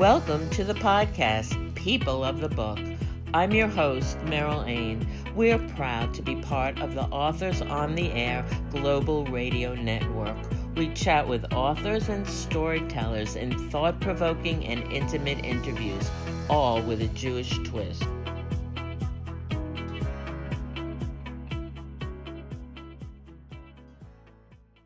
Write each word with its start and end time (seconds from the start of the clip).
Welcome 0.00 0.48
to 0.52 0.64
the 0.64 0.72
podcast, 0.72 1.74
People 1.74 2.24
of 2.24 2.40
the 2.40 2.48
Book. 2.48 2.78
I'm 3.34 3.52
your 3.52 3.68
host, 3.68 4.16
Meryl 4.20 4.66
Ain. 4.66 5.06
We're 5.36 5.58
proud 5.58 6.14
to 6.14 6.22
be 6.22 6.36
part 6.36 6.80
of 6.80 6.94
the 6.94 7.02
Authors 7.02 7.60
on 7.60 7.96
the 7.96 8.10
Air 8.12 8.42
Global 8.70 9.26
Radio 9.26 9.74
Network. 9.74 10.38
We 10.74 10.88
chat 10.94 11.28
with 11.28 11.52
authors 11.52 12.08
and 12.08 12.26
storytellers 12.26 13.36
in 13.36 13.68
thought 13.68 14.00
provoking 14.00 14.64
and 14.64 14.90
intimate 14.90 15.44
interviews, 15.44 16.10
all 16.48 16.80
with 16.80 17.02
a 17.02 17.08
Jewish 17.08 17.58
twist. 17.58 18.02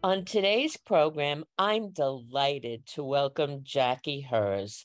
On 0.05 0.23
today's 0.23 0.77
program, 0.77 1.45
I'm 1.59 1.89
delighted 1.89 2.85
to 2.89 3.03
welcome 3.03 3.61
Jackie 3.62 4.21
Hers. 4.21 4.84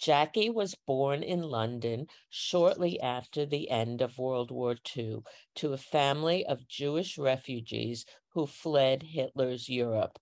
Jackie 0.00 0.48
was 0.48 0.74
born 0.86 1.22
in 1.22 1.42
London 1.42 2.06
shortly 2.30 2.98
after 3.00 3.44
the 3.44 3.68
end 3.68 4.00
of 4.00 4.18
World 4.18 4.50
War 4.50 4.74
II 4.96 5.18
to 5.56 5.74
a 5.74 5.76
family 5.76 6.46
of 6.46 6.66
Jewish 6.66 7.18
refugees 7.18 8.06
who 8.30 8.46
fled 8.46 9.02
Hitler's 9.02 9.68
Europe. 9.68 10.18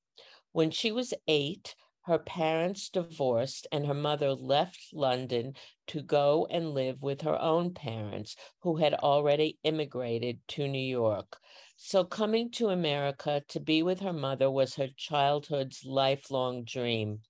When 0.51 0.73
she 0.73 0.91
was 0.91 1.15
eight, 1.29 1.77
her 2.03 2.19
parents 2.19 2.89
divorced 2.89 3.69
and 3.71 3.87
her 3.87 3.95
mother 3.95 4.35
left 4.35 4.81
London 4.93 5.55
to 5.87 6.03
go 6.03 6.49
and 6.51 6.75
live 6.75 7.03
with 7.03 7.21
her 7.21 7.41
own 7.41 7.73
parents, 7.73 8.35
who 8.63 8.77
had 8.77 8.95
already 8.95 9.59
immigrated 9.63 10.41
to 10.49 10.67
New 10.67 10.79
York. 10.79 11.39
So, 11.77 12.03
coming 12.05 12.51
to 12.53 12.71
America 12.71 13.45
to 13.47 13.61
be 13.61 13.85
with 13.85 14.01
her 14.01 14.13
mother 14.13 14.51
was 14.51 14.75
her 14.75 14.89
childhood's 14.89 15.85
lifelong 15.85 16.65
dream. 16.65 17.21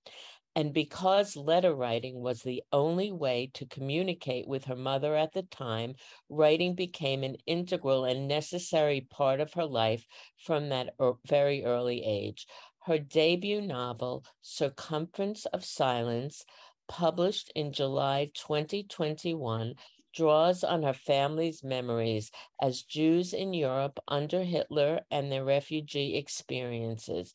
And 0.55 0.73
because 0.73 1.35
letter 1.35 1.73
writing 1.73 2.21
was 2.21 2.41
the 2.41 2.63
only 2.71 3.11
way 3.11 3.51
to 3.53 3.65
communicate 3.65 4.47
with 4.47 4.65
her 4.65 4.75
mother 4.75 5.15
at 5.15 5.33
the 5.33 5.43
time, 5.43 5.95
writing 6.27 6.75
became 6.75 7.23
an 7.23 7.37
integral 7.45 8.03
and 8.03 8.27
necessary 8.27 9.01
part 9.01 9.39
of 9.39 9.53
her 9.53 9.65
life 9.65 10.05
from 10.37 10.69
that 10.69 10.95
very 11.25 11.63
early 11.63 12.03
age. 12.03 12.47
Her 12.79 12.97
debut 12.97 13.61
novel, 13.61 14.25
Circumference 14.41 15.45
of 15.47 15.63
Silence, 15.63 16.43
published 16.87 17.51
in 17.55 17.71
July 17.71 18.31
2021, 18.33 19.75
draws 20.13 20.63
on 20.63 20.83
her 20.83 20.93
family's 20.93 21.63
memories 21.63 22.31
as 22.61 22.83
Jews 22.83 23.33
in 23.33 23.53
Europe 23.53 23.99
under 24.07 24.43
Hitler 24.43 25.01
and 25.11 25.31
their 25.31 25.45
refugee 25.45 26.17
experiences, 26.17 27.33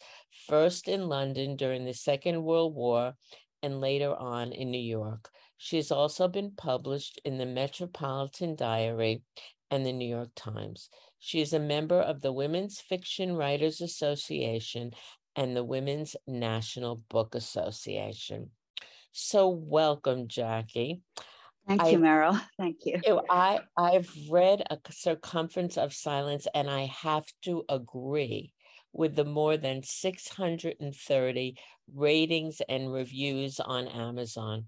first 0.49 0.89
in 0.89 1.09
London 1.09 1.57
during 1.57 1.85
the 1.85 1.95
Second 1.95 2.43
World 2.43 2.75
War 2.75 3.15
and 3.63 3.81
later 3.81 4.15
on 4.15 4.53
in 4.53 4.71
New 4.71 4.79
York. 4.79 5.31
She 5.57 5.77
has 5.77 5.91
also 5.91 6.29
been 6.29 6.53
published 6.57 7.21
in 7.25 7.39
the 7.39 7.47
Metropolitan 7.47 8.57
Diary 8.57 9.23
and 9.71 9.87
the 9.87 9.93
New 9.93 10.09
York 10.09 10.31
Times. 10.37 10.91
She 11.19 11.41
is 11.41 11.53
a 11.53 11.59
member 11.59 12.01
of 12.01 12.21
the 12.21 12.33
Women's 12.33 12.81
Fiction 12.81 13.35
Writers 13.35 13.81
Association 13.81 14.93
and 15.37 15.57
the 15.57 15.65
Women's 15.65 16.17
National 16.27 16.97
Book 17.09 17.35
Association. 17.35 18.51
So, 19.13 19.49
welcome, 19.49 20.29
Jackie. 20.29 21.01
Thank 21.67 21.83
I, 21.83 21.91
you, 21.93 21.99
Meryl. 21.99 22.41
Thank 22.59 22.79
you. 22.85 23.01
you 23.07 23.15
know, 23.15 23.25
I 23.29 23.61
I've 23.77 24.11
read 24.31 24.63
a 24.71 24.79
circumference 24.91 25.77
of 25.79 25.95
silence, 25.95 26.47
and 26.55 26.69
I 26.71 26.87
have 26.87 27.27
to 27.43 27.65
agree 27.69 28.53
with 28.93 29.17
the 29.17 29.25
more 29.25 29.57
than 29.57 29.83
630 29.83 31.57
ratings 31.93 32.61
and 32.69 32.93
reviews 32.93 33.61
on 33.61 33.89
Amazon, 33.89 34.67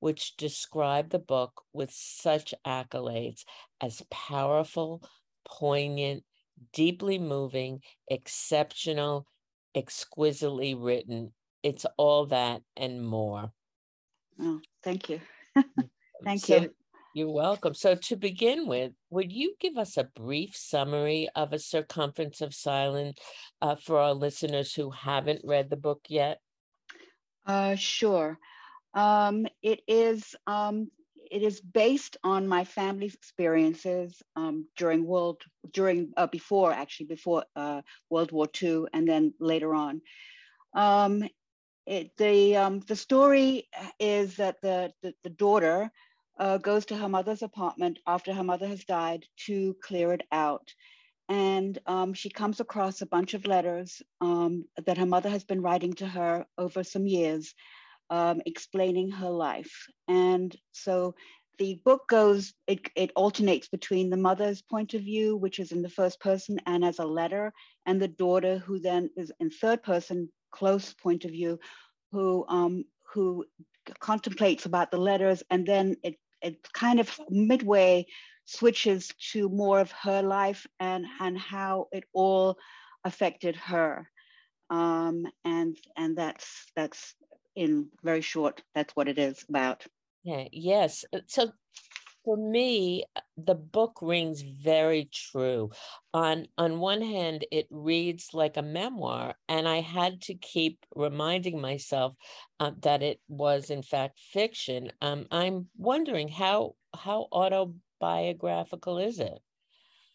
which 0.00 0.36
describe 0.36 1.10
the 1.10 1.18
book 1.18 1.62
with 1.72 1.90
such 1.92 2.54
accolades 2.66 3.44
as 3.80 4.02
powerful, 4.10 5.02
poignant, 5.44 6.24
deeply 6.72 7.18
moving, 7.18 7.80
exceptional, 8.08 9.26
exquisitely 9.74 10.74
written. 10.74 11.32
It's 11.62 11.86
all 11.96 12.26
that 12.26 12.62
and 12.76 13.06
more. 13.06 13.52
Oh, 14.40 14.60
thank 14.82 15.08
you. 15.08 15.20
Thank 16.28 16.42
so, 16.42 16.60
you. 16.60 16.74
You're 17.14 17.30
welcome. 17.30 17.72
So, 17.72 17.94
to 17.94 18.16
begin 18.16 18.66
with, 18.66 18.92
would 19.08 19.32
you 19.32 19.54
give 19.58 19.78
us 19.78 19.96
a 19.96 20.04
brief 20.04 20.54
summary 20.54 21.26
of 21.34 21.54
A 21.54 21.58
Circumference 21.58 22.42
of 22.42 22.54
Silence 22.54 23.18
uh, 23.62 23.76
for 23.76 23.98
our 23.98 24.12
listeners 24.12 24.74
who 24.74 24.90
haven't 24.90 25.40
read 25.42 25.70
the 25.70 25.78
book 25.78 26.02
yet? 26.06 26.40
Uh, 27.46 27.76
sure. 27.76 28.38
Um, 28.92 29.46
it 29.62 29.80
is 29.88 30.34
um, 30.46 30.90
it 31.30 31.42
is 31.42 31.62
based 31.62 32.18
on 32.22 32.46
my 32.46 32.64
family's 32.64 33.14
experiences 33.14 34.20
um, 34.36 34.66
during 34.76 35.06
world 35.06 35.40
during 35.72 36.12
uh, 36.18 36.26
before 36.26 36.72
actually 36.72 37.06
before 37.06 37.42
uh, 37.56 37.80
World 38.10 38.32
War 38.32 38.48
II 38.62 38.84
and 38.92 39.08
then 39.08 39.32
later 39.40 39.74
on. 39.74 40.02
Um, 40.74 41.26
it, 41.86 42.14
the 42.18 42.56
um, 42.56 42.80
the 42.80 42.96
story 42.96 43.70
is 43.98 44.36
that 44.36 44.60
the 44.60 44.92
the, 45.02 45.14
the 45.24 45.30
daughter 45.30 45.90
uh, 46.38 46.58
goes 46.58 46.86
to 46.86 46.96
her 46.96 47.08
mother's 47.08 47.42
apartment 47.42 47.98
after 48.06 48.32
her 48.32 48.44
mother 48.44 48.66
has 48.66 48.84
died 48.84 49.24
to 49.46 49.76
clear 49.82 50.12
it 50.12 50.22
out. 50.32 50.72
And 51.28 51.78
um, 51.86 52.14
she 52.14 52.30
comes 52.30 52.60
across 52.60 53.00
a 53.00 53.06
bunch 53.06 53.34
of 53.34 53.46
letters 53.46 54.00
um, 54.20 54.64
that 54.86 54.98
her 54.98 55.06
mother 55.06 55.28
has 55.28 55.44
been 55.44 55.60
writing 55.60 55.92
to 55.94 56.06
her 56.06 56.46
over 56.56 56.82
some 56.82 57.06
years, 57.06 57.54
um, 58.08 58.40
explaining 58.46 59.10
her 59.10 59.28
life. 59.28 59.88
And 60.06 60.56
so 60.72 61.14
the 61.58 61.80
book 61.84 62.08
goes, 62.08 62.54
it, 62.66 62.88
it 62.94 63.10
alternates 63.14 63.68
between 63.68 64.08
the 64.08 64.16
mother's 64.16 64.62
point 64.62 64.94
of 64.94 65.02
view, 65.02 65.36
which 65.36 65.58
is 65.58 65.72
in 65.72 65.82
the 65.82 65.90
first 65.90 66.20
person 66.20 66.60
and 66.66 66.84
as 66.84 66.98
a 66.98 67.04
letter, 67.04 67.52
and 67.84 68.00
the 68.00 68.08
daughter, 68.08 68.58
who 68.58 68.78
then 68.78 69.10
is 69.16 69.32
in 69.40 69.50
third 69.50 69.82
person, 69.82 70.30
close 70.52 70.94
point 70.94 71.24
of 71.24 71.32
view, 71.32 71.58
who 72.12 72.46
um, 72.48 72.84
who 73.12 73.44
contemplates 74.00 74.66
about 74.66 74.90
the 74.90 74.98
letters, 74.98 75.42
and 75.50 75.66
then 75.66 75.96
it 76.02 76.14
it 76.42 76.72
kind 76.72 77.00
of 77.00 77.18
midway 77.28 78.06
switches 78.44 79.12
to 79.32 79.48
more 79.48 79.80
of 79.80 79.92
her 79.92 80.22
life 80.22 80.66
and 80.80 81.04
and 81.20 81.38
how 81.38 81.88
it 81.92 82.04
all 82.12 82.56
affected 83.04 83.56
her. 83.56 84.08
Um, 84.70 85.26
and 85.44 85.76
and 85.96 86.16
that's 86.16 86.66
that's 86.76 87.14
in 87.56 87.88
very 88.02 88.20
short 88.20 88.62
that's 88.74 88.94
what 88.94 89.08
it 89.08 89.18
is 89.18 89.44
about. 89.48 89.84
Yeah 90.24 90.44
yes. 90.52 91.04
Uh, 91.12 91.20
so 91.26 91.50
for 92.28 92.36
me 92.36 93.04
the 93.38 93.54
book 93.54 94.00
rings 94.02 94.42
very 94.42 95.08
true. 95.10 95.70
On 96.12 96.46
on 96.58 96.78
one 96.78 97.00
hand 97.00 97.46
it 97.50 97.66
reads 97.70 98.34
like 98.34 98.58
a 98.58 98.62
memoir 98.62 99.34
and 99.48 99.66
i 99.66 99.80
had 99.80 100.20
to 100.22 100.34
keep 100.34 100.84
reminding 100.94 101.58
myself 101.58 102.14
uh, 102.60 102.72
that 102.82 103.02
it 103.02 103.18
was 103.28 103.70
in 103.70 103.82
fact 103.82 104.18
fiction. 104.18 104.92
Um, 105.00 105.26
i'm 105.30 105.68
wondering 105.78 106.28
how 106.28 106.74
how 106.94 107.28
autobiographical 107.32 108.98
is 108.98 109.20
it? 109.20 109.38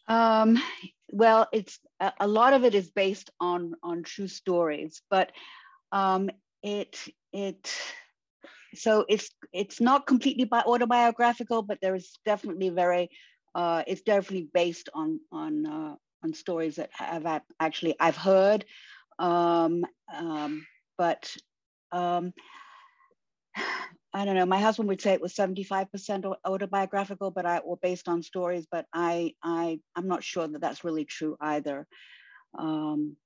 Um, 0.06 0.62
well 1.10 1.48
it's 1.52 1.80
a, 1.98 2.12
a, 2.20 2.28
lot 2.28 2.52
of 2.52 2.62
it 2.62 2.76
is 2.76 2.92
based 2.92 3.30
on 3.40 3.74
on 3.82 4.04
true 4.04 4.28
stories 4.28 5.02
but 5.10 5.32
um, 5.90 6.30
it 6.62 6.96
it 7.32 7.74
so 8.74 9.04
it's 9.08 9.30
it's 9.52 9.80
not 9.80 10.06
completely 10.06 10.48
autobiographical, 10.52 11.62
but 11.62 11.78
there 11.80 11.94
is 11.94 12.18
definitely 12.24 12.68
very 12.70 13.10
uh, 13.54 13.82
it's 13.86 14.02
definitely 14.02 14.48
based 14.52 14.88
on 14.94 15.20
on 15.32 15.66
uh, 15.66 15.94
on 16.22 16.34
stories 16.34 16.76
that 16.76 16.90
have 16.92 17.42
actually 17.60 17.94
I've 18.00 18.16
heard, 18.16 18.64
um, 19.18 19.84
um, 20.14 20.66
but 20.98 21.34
um, 21.92 22.32
I 24.12 24.24
don't 24.24 24.36
know. 24.36 24.46
My 24.46 24.60
husband 24.60 24.88
would 24.88 25.00
say 25.00 25.12
it 25.12 25.20
was 25.20 25.34
seventy 25.34 25.64
five 25.64 25.90
percent 25.90 26.24
autobiographical, 26.44 27.30
but 27.30 27.46
I 27.46 27.58
or 27.58 27.76
based 27.76 28.08
on 28.08 28.22
stories. 28.22 28.66
But 28.70 28.86
I 28.92 29.34
I 29.42 29.80
I'm 29.96 30.08
not 30.08 30.24
sure 30.24 30.46
that 30.46 30.60
that's 30.60 30.84
really 30.84 31.04
true 31.04 31.36
either. 31.40 31.86
Um, 32.58 33.16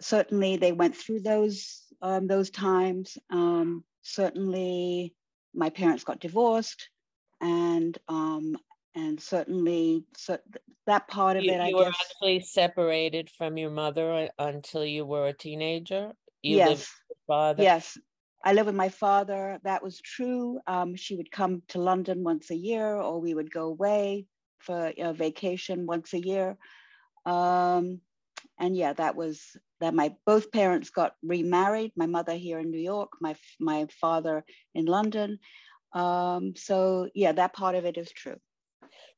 certainly, 0.00 0.56
they 0.56 0.72
went 0.72 0.96
through 0.96 1.20
those 1.20 1.82
um, 2.02 2.26
those 2.26 2.50
times. 2.50 3.16
Um, 3.30 3.84
certainly 4.10 5.14
my 5.54 5.70
parents 5.70 6.04
got 6.04 6.20
divorced 6.20 6.88
and 7.40 7.96
um, 8.08 8.56
and 8.94 9.20
certainly 9.20 10.04
so 10.16 10.38
that 10.86 11.08
part 11.08 11.36
of 11.36 11.44
you, 11.44 11.52
it, 11.52 11.60
I 11.60 11.68
you 11.68 11.76
guess. 11.76 11.86
were 11.86 11.92
actually 11.92 12.40
separated 12.40 13.30
from 13.30 13.56
your 13.56 13.70
mother 13.70 14.12
uh, 14.12 14.28
until 14.38 14.84
you 14.84 15.04
were 15.04 15.28
a 15.28 15.32
teenager. 15.32 16.12
You 16.42 16.56
yes. 16.56 16.90
father. 17.26 17.62
Yes, 17.62 17.98
I 18.44 18.54
lived 18.54 18.66
with 18.66 18.74
my 18.74 18.88
father. 18.88 19.58
That 19.64 19.82
was 19.82 20.00
true. 20.00 20.58
Um, 20.66 20.94
she 20.96 21.16
would 21.16 21.30
come 21.30 21.62
to 21.68 21.80
London 21.80 22.24
once 22.24 22.50
a 22.50 22.56
year, 22.56 22.96
or 22.96 23.20
we 23.20 23.34
would 23.34 23.52
go 23.52 23.66
away 23.66 24.26
for 24.58 24.92
a 24.96 25.12
vacation 25.12 25.86
once 25.86 26.12
a 26.14 26.20
year. 26.20 26.56
Um, 27.26 28.00
and 28.58 28.76
yeah, 28.76 28.92
that 28.94 29.16
was 29.16 29.56
that. 29.80 29.94
My 29.94 30.14
both 30.26 30.50
parents 30.50 30.90
got 30.90 31.14
remarried. 31.22 31.92
My 31.96 32.06
mother 32.06 32.34
here 32.34 32.58
in 32.58 32.70
New 32.70 32.80
York, 32.80 33.10
my 33.20 33.36
my 33.58 33.86
father 34.00 34.44
in 34.74 34.86
London. 34.86 35.38
Um, 35.92 36.54
so 36.56 37.08
yeah, 37.14 37.32
that 37.32 37.54
part 37.54 37.74
of 37.74 37.84
it 37.84 37.96
is 37.96 38.10
true. 38.12 38.36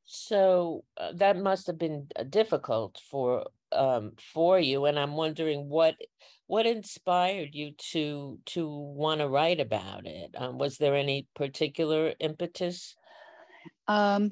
So 0.05 0.85
uh, 0.97 1.13
that 1.17 1.37
must 1.37 1.67
have 1.69 1.79
been 1.79 2.09
uh, 2.17 2.25
difficult 2.25 3.01
for 3.11 3.47
um, 3.71 4.13
for 4.33 4.59
you, 4.59 4.87
and 4.87 4.99
I'm 4.99 5.15
wondering 5.15 5.69
what 5.69 5.97
what 6.47 6.67
inspired 6.67 7.55
you 7.55 7.73
to 7.93 8.39
to 8.47 8.69
want 8.69 9.21
to 9.21 9.29
write 9.29 9.61
about 9.61 10.07
it. 10.07 10.35
Um, 10.37 10.59
was 10.59 10.77
there 10.79 10.97
any 10.97 11.27
particular 11.35 12.15
impetus? 12.21 12.97
Um, 13.89 14.31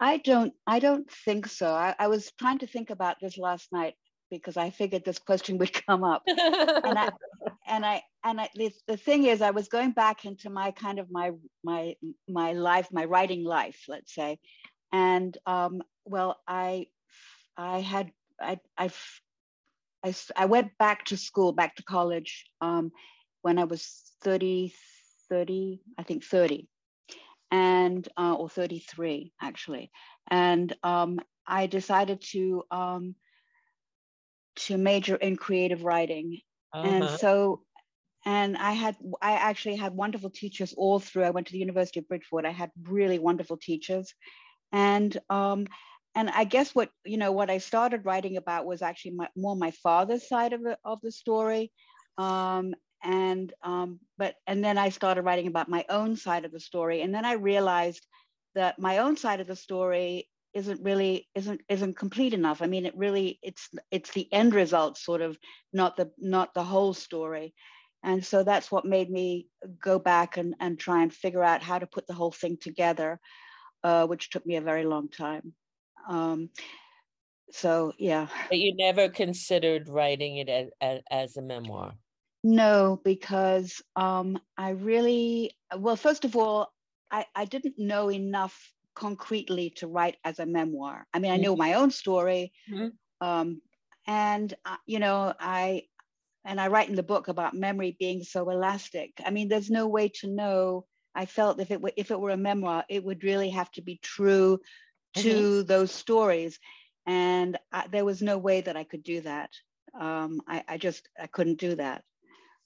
I 0.00 0.18
don't 0.18 0.54
I 0.66 0.78
don't 0.78 1.10
think 1.10 1.46
so. 1.46 1.72
I, 1.72 1.94
I 1.98 2.08
was 2.08 2.32
trying 2.38 2.58
to 2.58 2.66
think 2.66 2.90
about 2.90 3.16
this 3.20 3.38
last 3.38 3.72
night 3.72 3.94
because 4.32 4.56
I 4.56 4.70
figured 4.70 5.04
this 5.04 5.18
question 5.18 5.58
would 5.58 5.72
come 5.86 6.02
up. 6.02 6.22
and 6.26 6.98
I 6.98 7.10
and 7.68 7.86
I 7.86 8.02
and 8.24 8.40
I, 8.40 8.48
the, 8.54 8.72
the 8.88 8.96
thing 8.96 9.24
is, 9.24 9.42
I 9.42 9.50
was 9.50 9.68
going 9.68 9.92
back 9.92 10.24
into 10.24 10.50
my 10.50 10.72
kind 10.72 10.98
of 10.98 11.10
my 11.10 11.32
my 11.62 11.94
my 12.28 12.52
life, 12.54 12.88
my 12.90 13.04
writing 13.04 13.44
life, 13.44 13.84
let's 13.86 14.14
say, 14.14 14.38
and 14.92 15.36
um, 15.46 15.82
well, 16.04 16.40
I 16.48 16.86
I 17.56 17.80
had 17.80 18.10
I 18.40 18.58
I 18.76 18.90
I, 20.04 20.14
I 20.34 20.46
went 20.46 20.76
back 20.78 21.04
to 21.06 21.16
school, 21.16 21.52
back 21.52 21.76
to 21.76 21.84
college 21.84 22.46
um, 22.60 22.90
when 23.42 23.58
I 23.58 23.64
was 23.64 23.86
30, 24.22 24.74
30, 25.28 25.80
I 25.96 26.02
think 26.02 26.24
30, 26.24 26.68
and 27.52 28.08
uh, 28.16 28.34
or 28.34 28.48
33 28.48 29.32
actually, 29.40 29.92
and 30.28 30.72
um, 30.82 31.20
I 31.46 31.66
decided 31.66 32.22
to 32.32 32.64
um, 32.70 33.14
to 34.56 34.76
major 34.76 35.16
in 35.16 35.36
creative 35.36 35.84
writing. 35.84 36.38
Uh-huh. 36.72 36.88
And 36.88 37.20
so, 37.20 37.62
and 38.24 38.56
I 38.56 38.72
had, 38.72 38.96
I 39.20 39.32
actually 39.32 39.76
had 39.76 39.94
wonderful 39.94 40.30
teachers 40.30 40.74
all 40.76 40.98
through. 41.00 41.24
I 41.24 41.30
went 41.30 41.48
to 41.48 41.52
the 41.52 41.58
University 41.58 42.00
of 42.00 42.08
Bridgeport. 42.08 42.46
I 42.46 42.50
had 42.50 42.70
really 42.82 43.18
wonderful 43.18 43.56
teachers. 43.56 44.14
And, 44.70 45.16
um, 45.28 45.66
and 46.14 46.30
I 46.30 46.44
guess 46.44 46.74
what, 46.74 46.90
you 47.04 47.16
know, 47.16 47.32
what 47.32 47.50
I 47.50 47.58
started 47.58 48.04
writing 48.04 48.36
about 48.36 48.66
was 48.66 48.82
actually 48.82 49.12
my, 49.12 49.28
more 49.36 49.56
my 49.56 49.70
father's 49.70 50.28
side 50.28 50.52
of 50.52 50.62
the, 50.62 50.78
of 50.84 51.00
the 51.02 51.10
story. 51.10 51.72
Um, 52.16 52.74
and, 53.02 53.52
um, 53.62 53.98
but, 54.18 54.36
and 54.46 54.64
then 54.64 54.78
I 54.78 54.90
started 54.90 55.22
writing 55.22 55.48
about 55.48 55.68
my 55.68 55.84
own 55.88 56.16
side 56.16 56.44
of 56.44 56.52
the 56.52 56.60
story. 56.60 57.02
And 57.02 57.14
then 57.14 57.24
I 57.24 57.32
realized 57.32 58.06
that 58.54 58.78
my 58.78 58.98
own 58.98 59.16
side 59.16 59.40
of 59.40 59.46
the 59.46 59.56
story 59.56 60.28
isn't 60.54 60.82
really 60.82 61.28
isn't 61.34 61.60
isn't 61.68 61.96
complete 61.96 62.34
enough. 62.34 62.62
I 62.62 62.66
mean 62.66 62.86
it 62.86 62.96
really 62.96 63.38
it's 63.42 63.68
it's 63.90 64.12
the 64.12 64.30
end 64.32 64.54
result 64.54 64.98
sort 64.98 65.20
of 65.20 65.38
not 65.72 65.96
the 65.96 66.10
not 66.18 66.54
the 66.54 66.64
whole 66.64 66.94
story. 66.94 67.54
And 68.04 68.24
so 68.24 68.42
that's 68.42 68.70
what 68.72 68.84
made 68.84 69.08
me 69.10 69.46
go 69.80 69.98
back 70.00 70.36
and, 70.36 70.56
and 70.58 70.76
try 70.76 71.02
and 71.02 71.12
figure 71.12 71.44
out 71.44 71.62
how 71.62 71.78
to 71.78 71.86
put 71.86 72.08
the 72.08 72.14
whole 72.14 72.32
thing 72.32 72.58
together 72.60 73.20
uh, 73.84 74.06
which 74.06 74.30
took 74.30 74.44
me 74.46 74.56
a 74.56 74.60
very 74.60 74.84
long 74.84 75.08
time. 75.08 75.52
Um, 76.08 76.50
so 77.50 77.92
yeah. 77.98 78.28
But 78.48 78.58
you 78.58 78.74
never 78.76 79.08
considered 79.08 79.88
writing 79.88 80.38
it 80.38 80.48
as, 80.48 80.68
as, 80.80 81.00
as 81.10 81.36
a 81.36 81.42
memoir? 81.42 81.92
No 82.44 83.00
because 83.04 83.80
um, 83.94 84.36
i 84.58 84.70
really 84.70 85.52
well 85.76 85.94
first 85.96 86.24
of 86.24 86.34
all 86.34 86.72
I, 87.10 87.26
I 87.36 87.44
didn't 87.44 87.78
know 87.78 88.10
enough 88.10 88.72
concretely 88.94 89.70
to 89.76 89.86
write 89.86 90.16
as 90.24 90.38
a 90.38 90.46
memoir. 90.46 91.06
I 91.12 91.18
mean, 91.18 91.32
I 91.32 91.36
know 91.36 91.52
mm-hmm. 91.52 91.58
my 91.58 91.74
own 91.74 91.90
story, 91.90 92.52
mm-hmm. 92.70 93.26
um, 93.26 93.60
and 94.06 94.52
uh, 94.64 94.76
you 94.86 94.98
know, 94.98 95.34
I 95.38 95.84
and 96.44 96.60
I 96.60 96.68
write 96.68 96.88
in 96.88 96.96
the 96.96 97.02
book 97.02 97.28
about 97.28 97.54
memory 97.54 97.96
being 97.98 98.22
so 98.22 98.48
elastic. 98.50 99.12
I 99.24 99.30
mean, 99.30 99.48
there's 99.48 99.70
no 99.70 99.86
way 99.86 100.08
to 100.20 100.28
know. 100.28 100.86
I 101.14 101.26
felt 101.26 101.60
if 101.60 101.70
it 101.70 101.80
were 101.80 101.92
if 101.96 102.10
it 102.10 102.20
were 102.20 102.30
a 102.30 102.36
memoir, 102.36 102.84
it 102.88 103.04
would 103.04 103.24
really 103.24 103.50
have 103.50 103.70
to 103.72 103.82
be 103.82 103.98
true 104.02 104.60
to 105.16 105.28
mm-hmm. 105.28 105.66
those 105.66 105.92
stories, 105.92 106.58
and 107.06 107.58
I, 107.72 107.86
there 107.88 108.04
was 108.04 108.22
no 108.22 108.38
way 108.38 108.60
that 108.62 108.76
I 108.76 108.84
could 108.84 109.02
do 109.02 109.20
that. 109.22 109.50
Um, 109.98 110.40
I, 110.48 110.64
I 110.66 110.78
just 110.78 111.08
I 111.20 111.26
couldn't 111.26 111.58
do 111.58 111.74
that. 111.76 112.02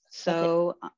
So 0.09 0.77
okay. 0.83 0.93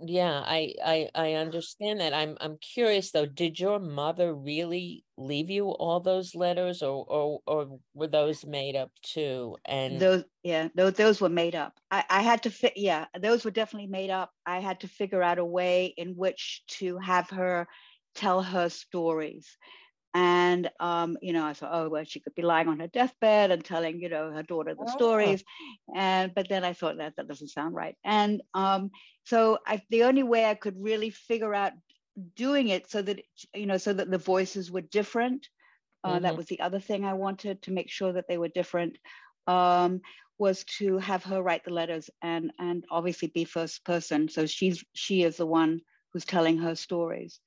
Yeah 0.00 0.44
I, 0.46 0.74
I 0.84 1.10
i 1.14 1.32
understand 1.32 2.00
that. 2.00 2.14
I'm 2.14 2.36
i'm 2.40 2.56
curious 2.58 3.10
though 3.10 3.26
did 3.26 3.58
your 3.58 3.80
mother 3.80 4.32
really 4.32 5.04
leave 5.16 5.50
you 5.50 5.70
all 5.70 5.98
those 5.98 6.34
letters 6.36 6.82
or 6.82 7.04
or, 7.04 7.40
or 7.46 7.80
were 7.94 8.06
those 8.06 8.46
made 8.46 8.76
up 8.76 8.92
too? 9.02 9.56
And 9.64 9.98
those 10.00 10.24
yeah 10.44 10.68
those, 10.74 10.92
those 10.94 11.20
were 11.20 11.28
made 11.28 11.56
up. 11.56 11.80
I 11.90 12.04
i 12.10 12.22
had 12.22 12.44
to 12.44 12.50
fit 12.50 12.74
yeah 12.76 13.06
those 13.20 13.44
were 13.44 13.50
definitely 13.50 13.88
made 13.88 14.10
up. 14.10 14.30
I 14.46 14.60
had 14.60 14.80
to 14.80 14.88
figure 14.88 15.22
out 15.22 15.38
a 15.38 15.44
way 15.44 15.86
in 15.96 16.14
which 16.14 16.62
to 16.78 16.98
have 16.98 17.28
her 17.30 17.66
tell 18.14 18.42
her 18.42 18.68
stories 18.68 19.56
and 20.18 20.68
um, 20.80 21.16
you 21.22 21.32
know, 21.32 21.46
I 21.46 21.52
thought, 21.52 21.70
oh 21.72 21.88
well, 21.88 22.02
she 22.02 22.18
could 22.18 22.34
be 22.34 22.42
lying 22.42 22.66
on 22.66 22.80
her 22.80 22.88
deathbed 22.88 23.52
and 23.52 23.64
telling, 23.64 24.00
you 24.00 24.08
know, 24.08 24.32
her 24.32 24.42
daughter 24.42 24.74
the 24.74 24.82
oh. 24.82 24.96
stories. 24.96 25.44
And 25.94 26.34
but 26.34 26.48
then 26.48 26.64
I 26.64 26.72
thought 26.72 26.98
that 26.98 27.14
that 27.16 27.28
doesn't 27.28 27.48
sound 27.48 27.76
right. 27.76 27.94
And 28.04 28.42
um, 28.52 28.90
so 29.24 29.58
I, 29.64 29.80
the 29.90 30.02
only 30.04 30.24
way 30.24 30.44
I 30.44 30.54
could 30.54 30.74
really 30.76 31.10
figure 31.10 31.54
out 31.54 31.72
doing 32.34 32.66
it 32.66 32.90
so 32.90 33.00
that 33.00 33.20
you 33.54 33.66
know, 33.66 33.76
so 33.76 33.92
that 33.92 34.10
the 34.10 34.18
voices 34.18 34.72
were 34.72 34.80
different. 34.80 35.46
Uh, 36.02 36.14
mm-hmm. 36.14 36.24
That 36.24 36.36
was 36.36 36.46
the 36.46 36.60
other 36.60 36.80
thing 36.80 37.04
I 37.04 37.14
wanted 37.14 37.62
to 37.62 37.70
make 37.70 37.90
sure 37.90 38.12
that 38.12 38.26
they 38.28 38.38
were 38.38 38.48
different. 38.48 38.98
Um, 39.46 40.00
was 40.36 40.64
to 40.78 40.98
have 40.98 41.22
her 41.24 41.40
write 41.40 41.64
the 41.64 41.72
letters 41.72 42.10
and 42.22 42.50
and 42.58 42.84
obviously 42.90 43.28
be 43.28 43.44
first 43.44 43.84
person. 43.84 44.28
So 44.28 44.46
she's 44.46 44.84
she 44.94 45.22
is 45.22 45.36
the 45.36 45.46
one 45.46 45.80
who's 46.12 46.24
telling 46.24 46.58
her 46.58 46.74
stories. 46.74 47.38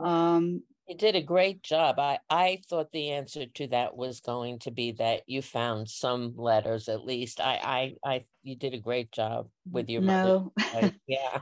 Um, 0.00 0.62
you 0.86 0.96
did 0.96 1.16
a 1.16 1.22
great 1.22 1.62
job. 1.62 1.98
I, 1.98 2.18
I 2.28 2.60
thought 2.68 2.92
the 2.92 3.10
answer 3.10 3.46
to 3.46 3.66
that 3.68 3.96
was 3.96 4.20
going 4.20 4.58
to 4.60 4.70
be 4.70 4.92
that 4.92 5.22
you 5.26 5.42
found 5.42 5.88
some 5.88 6.34
letters 6.36 6.88
at 6.88 7.04
least. 7.04 7.40
I 7.40 7.94
I, 8.04 8.10
I 8.12 8.24
you 8.42 8.56
did 8.56 8.74
a 8.74 8.78
great 8.78 9.10
job 9.10 9.48
with 9.70 9.88
your 9.88 10.02
no. 10.02 10.52
mother. 10.74 10.92
yeah. 11.06 11.40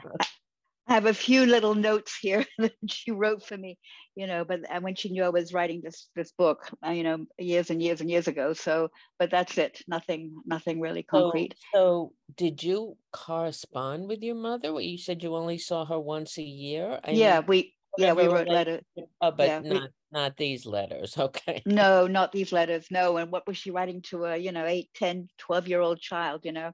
I 0.89 0.94
have 0.94 1.06
a 1.06 1.15
few 1.15 1.47
little 1.47 1.75
notes 1.75 2.19
here 2.21 2.44
that 2.59 2.73
she 2.87 3.12
wrote 3.12 3.44
for 3.44 3.56
me, 3.56 3.79
you 4.15 4.27
know, 4.27 4.44
but 4.44 4.61
when 4.81 4.94
she 4.94 5.11
knew 5.11 5.23
I 5.23 5.29
was 5.29 5.53
writing 5.53 5.81
this 5.83 6.09
this 6.15 6.33
book, 6.33 6.69
uh, 6.87 6.91
you 6.91 7.03
know, 7.03 7.25
years 7.39 7.71
and 7.71 7.83
years 7.83 8.00
and 8.00 8.11
years 8.11 8.29
ago. 8.29 8.53
So, 8.53 8.91
but 9.19 9.31
that's 9.31 9.59
it. 9.59 9.81
Nothing, 9.89 10.35
nothing 10.44 10.81
really 10.81 11.03
concrete. 11.03 11.55
So, 11.73 11.79
so 11.79 12.12
did 12.37 12.62
you 12.62 12.97
correspond 13.12 14.09
with 14.09 14.23
your 14.23 14.35
mother? 14.35 14.81
You 14.81 14.99
said 14.99 15.23
you 15.23 15.35
only 15.35 15.59
saw 15.59 15.85
her 15.85 15.99
once 15.99 16.39
a 16.39 16.43
year. 16.43 17.00
I 17.05 17.12
yeah, 17.12 17.39
mean, 17.41 17.46
we 17.49 17.75
yeah, 17.99 18.13
we 18.13 18.27
wrote 18.27 18.49
letters. 18.49 18.82
Oh, 19.20 19.31
but 19.31 19.49
yeah, 19.49 19.61
not 19.61 19.82
we, 19.82 19.89
not 20.13 20.37
these 20.37 20.67
letters. 20.67 21.17
Okay. 21.19 21.63
No, 21.67 22.06
not 22.06 22.32
these 22.32 22.53
letters. 22.53 22.87
No. 22.91 23.17
And 23.17 23.31
what 23.31 23.46
was 23.46 23.56
she 23.56 23.70
writing 23.70 24.03
to 24.11 24.25
a, 24.25 24.37
you 24.37 24.53
know, 24.53 24.65
8, 24.65 24.89
10, 24.94 25.29
12 25.39 25.69
year 25.69 25.81
old 25.81 26.01
child, 26.01 26.44
you 26.44 26.53
know? 26.53 26.72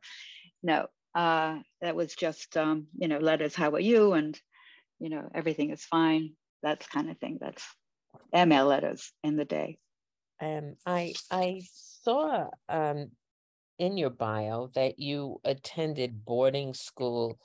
No. 0.63 0.87
Uh, 1.15 1.59
that 1.81 1.97
was 1.97 2.15
just 2.15 2.57
um, 2.57 2.87
you 2.97 3.09
know, 3.09 3.19
letters, 3.19 3.55
how 3.55 3.71
are 3.71 3.81
you? 3.81 4.13
And, 4.13 4.39
you 5.01 5.09
know, 5.09 5.29
everything 5.35 5.71
is 5.71 5.85
fine. 5.85 6.35
That's 6.63 6.87
kind 6.87 7.11
of 7.11 7.19
thing. 7.19 7.39
That's 7.41 7.65
ML 8.35 8.69
letters 8.69 9.13
in 9.25 9.37
the 9.37 9.45
day. 9.45 9.79
Um, 10.41 10.77
I 10.87 11.15
I 11.31 11.63
saw 12.03 12.49
um 12.69 13.11
in 13.79 13.97
your 13.97 14.11
bio 14.11 14.71
that 14.75 14.99
you 14.99 15.41
attended 15.45 16.25
boarding 16.25 16.75
school 16.75 17.39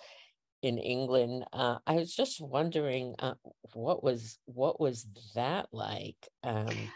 in 0.63 0.77
England. 0.77 1.45
Uh, 1.53 1.77
I 1.85 1.95
was 1.95 2.15
just 2.15 2.41
wondering 2.41 3.15
uh, 3.19 3.35
what 3.73 4.03
was 4.03 4.39
what 4.45 4.79
was 4.79 5.05
that 5.35 5.67
like? 5.71 6.27
Um, 6.43 6.91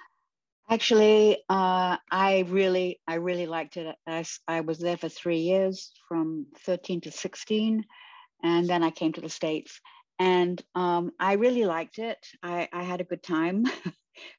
Actually, 0.69 1.37
uh, 1.49 1.97
I 2.11 2.45
really 2.49 2.99
I 3.07 3.15
really 3.15 3.45
liked 3.45 3.77
it. 3.77 3.95
I, 4.05 4.25
I 4.47 4.61
was 4.61 4.79
there 4.79 4.97
for 4.97 5.07
three 5.07 5.39
years, 5.39 5.91
from 6.09 6.47
thirteen 6.65 7.01
to 7.01 7.11
sixteen, 7.11 7.85
and 8.43 8.67
then 8.67 8.83
I 8.83 8.89
came 8.89 9.13
to 9.13 9.21
the 9.21 9.29
states, 9.29 9.79
and 10.19 10.61
um, 10.75 11.11
I 11.19 11.33
really 11.33 11.65
liked 11.65 11.99
it. 11.99 12.17
I, 12.43 12.67
I 12.73 12.83
had 12.83 12.99
a 12.99 13.05
good 13.05 13.23
time, 13.23 13.65
oh, 13.85 13.91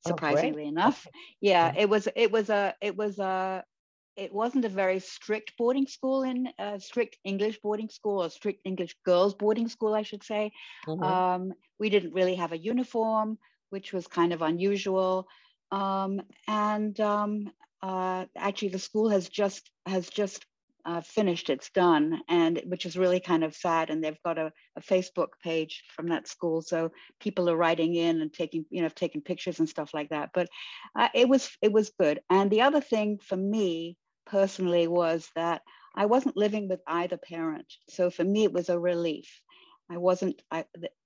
surprisingly 0.06 0.64
oh, 0.64 0.68
enough. 0.68 1.06
Yeah, 1.40 1.72
it 1.76 1.88
was 1.88 2.08
it 2.14 2.30
was 2.30 2.50
a 2.50 2.74
it 2.82 2.96
was 2.96 3.18
a 3.18 3.64
it 4.18 4.34
wasn't 4.34 4.64
a 4.64 4.68
very 4.68 4.98
strict 4.98 5.56
boarding 5.56 5.86
school 5.86 6.24
in 6.24 6.48
a 6.58 6.62
uh, 6.62 6.78
strict 6.80 7.16
English 7.22 7.60
boarding 7.62 7.88
school 7.88 8.24
or 8.24 8.28
strict 8.28 8.60
English 8.64 8.96
girls 9.04 9.32
boarding 9.32 9.68
school, 9.68 9.94
I 9.94 10.02
should 10.02 10.24
say. 10.24 10.50
Mm-hmm. 10.86 11.02
Um, 11.02 11.52
we 11.78 11.88
didn't 11.88 12.14
really 12.14 12.34
have 12.34 12.50
a 12.50 12.58
uniform, 12.58 13.38
which 13.70 13.92
was 13.92 14.08
kind 14.08 14.32
of 14.32 14.42
unusual. 14.42 15.28
Um, 15.70 16.20
and 16.48 16.98
um, 16.98 17.52
uh, 17.80 18.24
actually, 18.36 18.70
the 18.70 18.80
school 18.80 19.08
has 19.08 19.28
just 19.28 19.70
has 19.86 20.08
just 20.08 20.44
uh, 20.84 21.00
finished. 21.00 21.48
It's 21.48 21.70
done, 21.70 22.20
and 22.28 22.60
which 22.66 22.86
is 22.86 22.98
really 22.98 23.20
kind 23.20 23.44
of 23.44 23.54
sad. 23.54 23.88
And 23.88 24.02
they've 24.02 24.22
got 24.24 24.38
a, 24.38 24.52
a, 24.74 24.80
Facebook 24.80 25.28
page 25.44 25.84
from 25.94 26.08
that 26.08 26.26
school, 26.26 26.60
so 26.60 26.90
people 27.20 27.48
are 27.48 27.56
writing 27.56 27.94
in 27.94 28.20
and 28.20 28.32
taking 28.32 28.64
you 28.70 28.82
know 28.82 28.88
taking 28.88 29.20
pictures 29.20 29.60
and 29.60 29.68
stuff 29.68 29.94
like 29.94 30.08
that. 30.08 30.30
But 30.34 30.48
uh, 30.98 31.08
it 31.14 31.28
was 31.28 31.56
it 31.62 31.72
was 31.72 31.92
good. 32.00 32.18
And 32.28 32.50
the 32.50 32.62
other 32.62 32.80
thing 32.80 33.18
for 33.22 33.36
me 33.36 33.96
personally 34.28 34.86
was 34.86 35.30
that 35.34 35.62
I 35.94 36.06
wasn't 36.06 36.36
living 36.36 36.68
with 36.68 36.80
either 36.86 37.16
parent. 37.16 37.66
So 37.88 38.10
for 38.10 38.24
me, 38.24 38.44
it 38.44 38.52
was 38.52 38.68
a 38.68 38.78
relief. 38.78 39.42
I 39.90 39.96
wasn't, 39.96 40.40
I, 40.50 40.64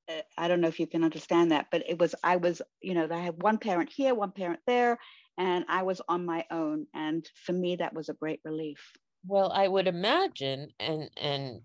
uh, 0.09 0.21
I 0.37 0.49
don't 0.49 0.61
know 0.61 0.69
if 0.69 0.81
you 0.81 0.87
can 0.87 1.05
understand 1.05 1.53
that, 1.53 1.69
but 1.71 1.85
it 1.89 1.99
was, 1.99 2.15
I 2.23 2.37
was, 2.37 2.61
you 2.81 2.95
know, 2.95 3.09
I 3.11 3.19
had 3.19 3.43
one 3.43 3.59
parent 3.59 3.91
here, 3.91 4.15
one 4.15 4.33
parent 4.33 4.61
there, 4.67 4.99
and 5.39 5.65
I 5.69 5.83
was 5.83 6.03
on 6.09 6.27
my 6.27 6.45
own. 6.51 6.87
And 6.93 7.27
for 7.47 7.53
me, 7.53 7.77
that 7.77 7.95
was 7.95 8.09
a 8.09 8.15
great 8.15 8.41
relief. 8.45 8.81
Well, 9.27 9.53
I 9.53 9.69
would 9.69 9.87
imagine, 9.87 10.69
and, 10.81 11.09
and 11.17 11.61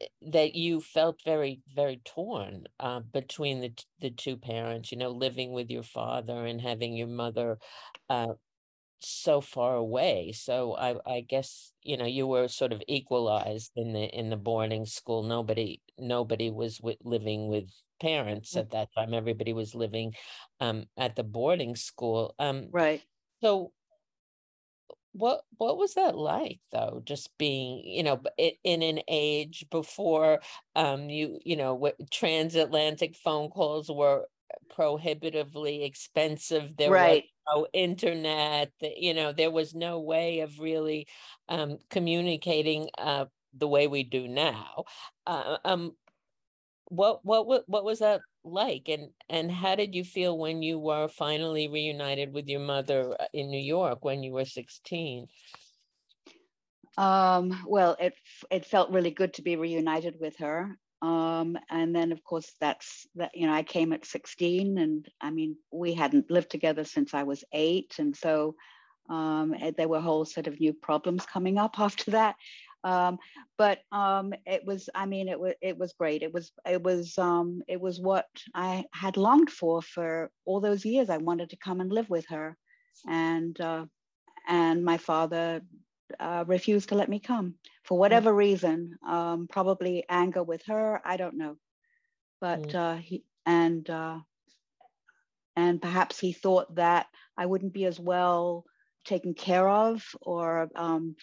eh, 0.00 0.06
that 0.30 0.54
you 0.54 0.80
felt 0.80 1.20
very 1.24 1.60
very 1.74 2.00
torn 2.04 2.64
uh, 2.78 3.00
between 3.00 3.60
the 3.60 3.72
the 4.00 4.10
two 4.10 4.36
parents 4.36 4.92
you 4.92 4.98
know 4.98 5.10
living 5.10 5.52
with 5.52 5.68
your 5.68 5.82
father 5.82 6.46
and 6.46 6.60
having 6.60 6.94
your 6.94 7.08
mother 7.08 7.58
uh, 8.08 8.34
so 9.00 9.40
far 9.40 9.76
away 9.76 10.32
so 10.32 10.74
i 10.76 10.94
i 11.06 11.20
guess 11.20 11.72
you 11.82 11.96
know 11.96 12.04
you 12.04 12.26
were 12.26 12.48
sort 12.48 12.72
of 12.72 12.82
equalized 12.86 13.72
in 13.76 13.92
the 13.92 14.04
in 14.04 14.30
the 14.30 14.36
boarding 14.36 14.84
school. 14.86 15.22
Nobody 15.22 15.80
nobody 15.98 16.50
was 16.50 16.78
w- 16.78 16.96
living 17.02 17.48
with 17.48 17.70
parents 18.00 18.56
at 18.56 18.70
that 18.70 18.88
time. 18.96 19.14
Everybody 19.14 19.52
was 19.52 19.74
living 19.74 20.14
um 20.60 20.84
at 20.96 21.16
the 21.16 21.24
boarding 21.24 21.76
school. 21.76 22.34
Um 22.38 22.68
right. 22.72 23.02
so 23.42 23.72
what 25.12 25.42
what 25.58 25.76
was 25.76 25.94
that 25.94 26.16
like 26.16 26.60
though 26.70 27.02
just 27.04 27.36
being 27.36 27.82
you 27.84 28.02
know 28.02 28.20
in 28.62 28.82
an 28.82 29.00
age 29.08 29.66
before 29.70 30.40
um 30.76 31.10
you 31.10 31.40
you 31.44 31.56
know 31.56 31.90
transatlantic 32.12 33.16
phone 33.16 33.50
calls 33.50 33.90
were 33.90 34.26
prohibitively 34.74 35.84
expensive. 35.84 36.76
There 36.76 36.90
right. 36.90 37.24
was 37.46 37.56
no 37.56 37.66
internet. 37.72 38.72
You 38.80 39.14
know 39.14 39.32
there 39.32 39.50
was 39.50 39.74
no 39.74 40.00
way 40.00 40.40
of 40.40 40.58
really 40.58 41.06
um, 41.48 41.78
communicating 41.90 42.88
uh, 42.98 43.26
the 43.56 43.68
way 43.68 43.86
we 43.86 44.02
do 44.02 44.28
now. 44.28 44.84
Uh, 45.26 45.58
um, 45.64 45.92
what 46.86 47.24
what 47.24 47.46
what 47.46 47.64
what 47.68 47.84
was 47.84 48.00
that 48.00 48.20
like? 48.44 48.88
And 48.88 49.10
and 49.28 49.50
how 49.50 49.74
did 49.74 49.94
you 49.94 50.04
feel 50.04 50.36
when 50.36 50.62
you 50.62 50.78
were 50.78 51.08
finally 51.08 51.68
reunited 51.68 52.32
with 52.32 52.48
your 52.48 52.60
mother 52.60 53.16
uh, 53.18 53.26
in 53.32 53.50
New 53.50 53.62
York 53.62 54.04
when 54.04 54.22
you 54.22 54.32
were 54.32 54.44
16 54.44 55.26
um, 56.98 57.62
well 57.66 57.96
it 57.98 58.14
it 58.50 58.66
felt 58.66 58.90
really 58.90 59.10
good 59.10 59.34
to 59.34 59.42
be 59.42 59.56
reunited 59.56 60.16
with 60.20 60.36
her 60.38 60.76
um, 61.02 61.58
and 61.70 61.94
then 61.94 62.12
of 62.12 62.22
course 62.24 62.52
that's 62.60 63.06
that 63.14 63.30
you 63.34 63.46
know 63.46 63.52
i 63.52 63.62
came 63.62 63.92
at 63.92 64.04
16 64.04 64.78
and 64.78 65.08
i 65.20 65.30
mean 65.30 65.56
we 65.72 65.94
hadn't 65.94 66.30
lived 66.30 66.50
together 66.50 66.84
since 66.84 67.14
i 67.14 67.22
was 67.22 67.44
eight. 67.52 67.94
And 67.98 68.14
so 68.14 68.54
um, 69.08 69.54
there 69.76 69.88
were 69.88 69.98
a 69.98 70.02
whole 70.02 70.24
set 70.24 70.46
of 70.46 70.60
new 70.60 70.72
problems 70.72 71.26
coming 71.26 71.58
up 71.58 71.78
after 71.78 72.12
that. 72.12 72.36
Um, 72.82 73.18
but 73.58 73.80
um, 73.92 74.32
it 74.46 74.64
was 74.64 74.88
i 74.94 75.04
mean 75.04 75.28
it 75.28 75.38
was 75.38 75.54
it 75.60 75.76
was 75.76 75.92
great. 75.92 76.22
It 76.22 76.32
was 76.32 76.52
it 76.66 76.82
was 76.82 77.18
um, 77.18 77.62
it 77.68 77.80
was 77.80 78.00
what 78.00 78.28
i 78.54 78.84
had 78.94 79.16
longed 79.16 79.50
for 79.50 79.82
for 79.82 80.30
all 80.46 80.60
those 80.60 80.84
years 80.84 81.10
i 81.10 81.18
wanted 81.18 81.50
to 81.50 81.56
come 81.56 81.80
and 81.80 81.92
live 81.92 82.08
with 82.08 82.26
her. 82.28 82.56
And 83.06 83.58
uh, 83.60 83.86
and 84.48 84.84
my 84.84 84.96
father 84.96 85.60
uh, 86.18 86.44
refused 86.46 86.88
to 86.88 86.94
let 86.94 87.08
me 87.08 87.20
come 87.20 87.54
for 87.84 87.96
mm. 87.96 88.00
whatever 88.00 88.32
reason. 88.32 88.96
Um, 89.06 89.46
probably 89.50 90.04
anger 90.08 90.42
with 90.42 90.62
her. 90.66 91.00
I 91.04 91.16
don't 91.16 91.36
know, 91.36 91.56
but 92.40 92.62
mm. 92.62 92.74
uh, 92.74 92.96
he 92.96 93.24
and 93.46 93.88
uh, 93.88 94.18
and 95.56 95.80
perhaps 95.80 96.18
he 96.18 96.32
thought 96.32 96.74
that 96.76 97.06
I 97.36 97.46
wouldn't 97.46 97.72
be 97.72 97.84
as 97.84 97.98
well 97.98 98.64
taken 99.04 99.34
care 99.34 99.68
of, 99.68 100.04
or 100.20 100.68
um, 100.76 101.16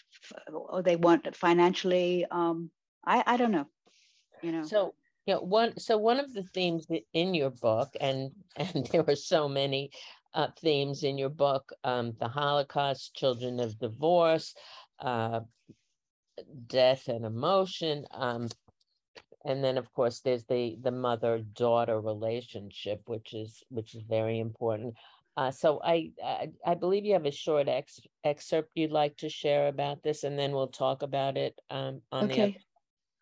or 0.52 0.82
they 0.82 0.96
weren't 0.96 1.36
financially. 1.36 2.26
Um, 2.30 2.72
I 3.06 3.24
I 3.26 3.38
don't 3.38 3.52
know. 3.52 3.68
You 4.42 4.52
know. 4.52 4.64
So 4.64 4.94
yeah, 5.26 5.36
one 5.36 5.78
so 5.78 5.98
one 5.98 6.20
of 6.20 6.34
the 6.34 6.44
themes 6.44 6.88
in 7.14 7.34
your 7.34 7.52
book, 7.52 7.90
and 8.00 8.32
and 8.56 8.88
there 8.88 9.04
were 9.04 9.16
so 9.16 9.48
many 9.48 9.92
uh, 10.38 10.48
themes 10.62 11.04
in 11.04 11.18
your 11.18 11.30
book 11.30 11.74
um, 11.84 12.14
the 12.20 12.28
Holocaust, 12.28 13.16
children 13.16 13.60
of 13.60 13.78
divorce, 13.80 14.54
uh, 15.00 15.42
death 16.68 17.08
and 17.08 17.26
emotion. 17.26 18.06
Um, 18.12 18.48
and 19.46 19.64
then 19.64 19.78
of 19.78 19.92
course 19.94 20.20
there's 20.20 20.46
the 20.46 20.78
the 20.82 20.92
mother 20.92 21.40
daughter 21.54 22.00
relationship 22.02 23.02
which 23.06 23.34
is 23.34 23.64
which 23.70 23.96
is 23.96 24.02
very 24.04 24.40
important 24.40 24.94
uh, 25.38 25.52
so 25.52 25.80
I, 25.84 26.12
I, 26.24 26.50
I 26.66 26.74
believe 26.74 27.06
you 27.06 27.14
have 27.14 27.28
a 27.28 27.32
short 27.32 27.68
ex, 27.68 28.00
excerpt 28.24 28.72
you'd 28.74 28.92
like 28.92 29.16
to 29.18 29.30
share 29.30 29.68
about 29.68 30.02
this 30.02 30.24
and 30.24 30.38
then 30.38 30.52
we'll 30.52 30.68
talk 30.68 31.04
about 31.04 31.38
it 31.38 31.54
um, 31.70 32.02
on 32.12 32.26
okay. 32.26 32.58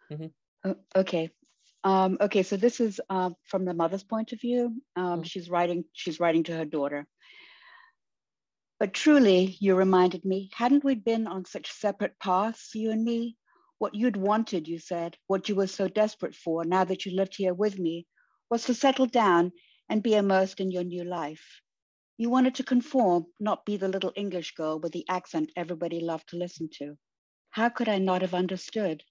the 0.09 0.15
mm-hmm. 0.15 0.71
okay 0.95 1.29
um, 1.85 2.17
okay 2.19 2.43
so 2.43 2.57
this 2.57 2.81
is 2.81 2.99
uh, 3.09 3.29
from 3.45 3.63
the 3.63 3.73
mother's 3.73 4.03
point 4.03 4.33
of 4.33 4.41
view 4.41 4.73
um, 4.97 5.05
mm-hmm. 5.05 5.21
she's 5.23 5.49
writing 5.49 5.85
she's 5.93 6.19
writing 6.19 6.43
to 6.43 6.55
her 6.55 6.65
daughter 6.65 7.07
but 8.77 8.93
truly, 8.93 9.55
you 9.61 9.73
reminded 9.73 10.25
me, 10.25 10.49
hadn't 10.53 10.83
we 10.83 10.95
been 10.95 11.27
on 11.27 11.45
such 11.45 11.71
separate 11.71 12.19
paths, 12.19 12.75
you 12.75 12.91
and 12.91 13.05
me? 13.05 13.37
What 13.77 13.95
you'd 13.95 14.17
wanted, 14.17 14.67
you 14.67 14.79
said, 14.79 15.17
what 15.27 15.47
you 15.47 15.55
were 15.55 15.67
so 15.67 15.87
desperate 15.87 16.35
for 16.35 16.65
now 16.65 16.83
that 16.83 17.05
you 17.05 17.15
lived 17.15 17.37
here 17.37 17.53
with 17.53 17.79
me, 17.79 18.05
was 18.49 18.65
to 18.65 18.73
settle 18.73 19.05
down 19.05 19.53
and 19.87 20.03
be 20.03 20.15
immersed 20.15 20.59
in 20.59 20.71
your 20.71 20.83
new 20.83 21.05
life. 21.05 21.61
You 22.17 22.29
wanted 22.29 22.55
to 22.55 22.63
conform, 22.63 23.27
not 23.39 23.65
be 23.65 23.77
the 23.77 23.87
little 23.87 24.11
English 24.13 24.55
girl 24.55 24.77
with 24.77 24.91
the 24.91 25.07
accent 25.07 25.53
everybody 25.55 26.01
loved 26.01 26.27
to 26.29 26.37
listen 26.37 26.69
to. 26.79 26.97
How 27.51 27.69
could 27.69 27.87
I 27.87 27.99
not 27.99 28.23
have 28.23 28.33
understood? 28.33 29.03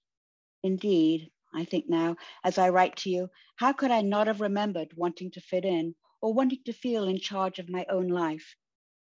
Indeed, 0.62 1.31
I 1.56 1.64
think 1.64 1.88
now, 1.88 2.16
as 2.42 2.58
I 2.58 2.70
write 2.70 2.96
to 2.96 3.11
you, 3.11 3.30
how 3.56 3.73
could 3.73 3.92
I 3.92 4.00
not 4.00 4.26
have 4.26 4.40
remembered 4.40 4.96
wanting 4.96 5.30
to 5.30 5.40
fit 5.40 5.64
in 5.64 5.94
or 6.20 6.34
wanting 6.34 6.64
to 6.64 6.73
feel 6.73 7.06
in 7.06 7.20
charge 7.20 7.61
of 7.61 7.70
my 7.70 7.87
own 7.88 8.08
life? 8.08 8.56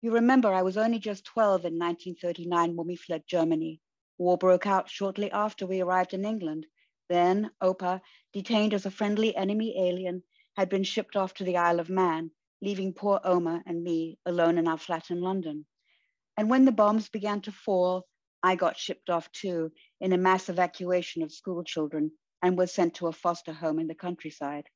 You 0.01 0.13
remember 0.13 0.55
I 0.55 0.63
was 0.63 0.77
only 0.77 1.01
just 1.01 1.25
12 1.25 1.65
in 1.65 1.77
1939 1.77 2.77
when 2.77 2.87
we 2.87 2.95
fled 2.95 3.25
Germany. 3.27 3.81
War 4.17 4.39
broke 4.39 4.65
out 4.65 4.89
shortly 4.89 5.29
after 5.33 5.67
we 5.67 5.81
arrived 5.81 6.15
in 6.15 6.25
England. 6.25 6.67
Then 7.09 7.51
Opa, 7.61 8.01
detained 8.33 8.75
as 8.75 8.87
a 8.87 8.93
friendly 8.93 9.35
enemy 9.35 9.75
alien, 9.77 10.23
had 10.57 10.69
been 10.69 10.85
shipped 10.85 11.17
off 11.17 11.35
to 11.35 11.45
the 11.45 11.57
Isle 11.57 11.81
of 11.81 11.91
Man, 11.91 12.31
leaving 12.63 12.93
poor 12.93 13.21
Oma 13.25 13.65
and 13.67 13.83
me 13.83 14.21
alone 14.25 14.57
in 14.57 14.69
our 14.69 14.79
flat 14.79 15.11
in 15.11 15.21
London. 15.21 15.67
And 16.37 16.49
when 16.49 16.65
the 16.65 16.71
bombs 16.71 17.09
began 17.09 17.41
to 17.41 17.51
fall, 17.51 18.07
I 18.41 18.55
got 18.55 18.77
shipped 18.77 19.11
off 19.11 19.33
too 19.33 19.73
in 20.01 20.13
a 20.13 20.19
mass 20.19 20.49
evacuation 20.49 21.25
of 21.25 21.33
school 21.33 21.65
children 21.65 22.13
and 22.47 22.57
was 22.57 22.73
sent 22.73 22.95
to 22.95 23.09
a 23.09 23.13
foster 23.13 23.53
home 23.53 23.81
in 23.81 23.89
the 23.89 23.95
countryside. 23.95 24.69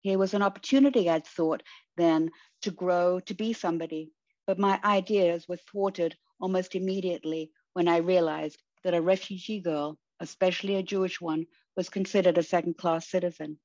Here 0.00 0.18
was 0.18 0.34
an 0.34 0.42
opportunity, 0.42 1.08
I'd 1.08 1.24
thought 1.24 1.62
then, 1.96 2.32
to 2.62 2.72
grow, 2.72 3.20
to 3.20 3.34
be 3.34 3.52
somebody, 3.52 4.10
but 4.48 4.58
my 4.58 4.80
ideas 4.82 5.46
were 5.46 5.56
thwarted 5.56 6.16
almost 6.40 6.74
immediately 6.74 7.52
when 7.72 7.86
I 7.86 7.98
realized 7.98 8.60
that 8.82 8.94
a 8.94 9.00
refugee 9.00 9.60
girl, 9.60 9.96
especially 10.18 10.74
a 10.74 10.82
Jewish 10.82 11.20
one, 11.20 11.46
was 11.76 11.88
considered 11.88 12.36
a 12.36 12.42
second 12.42 12.76
class 12.78 13.08
citizen. 13.08 13.60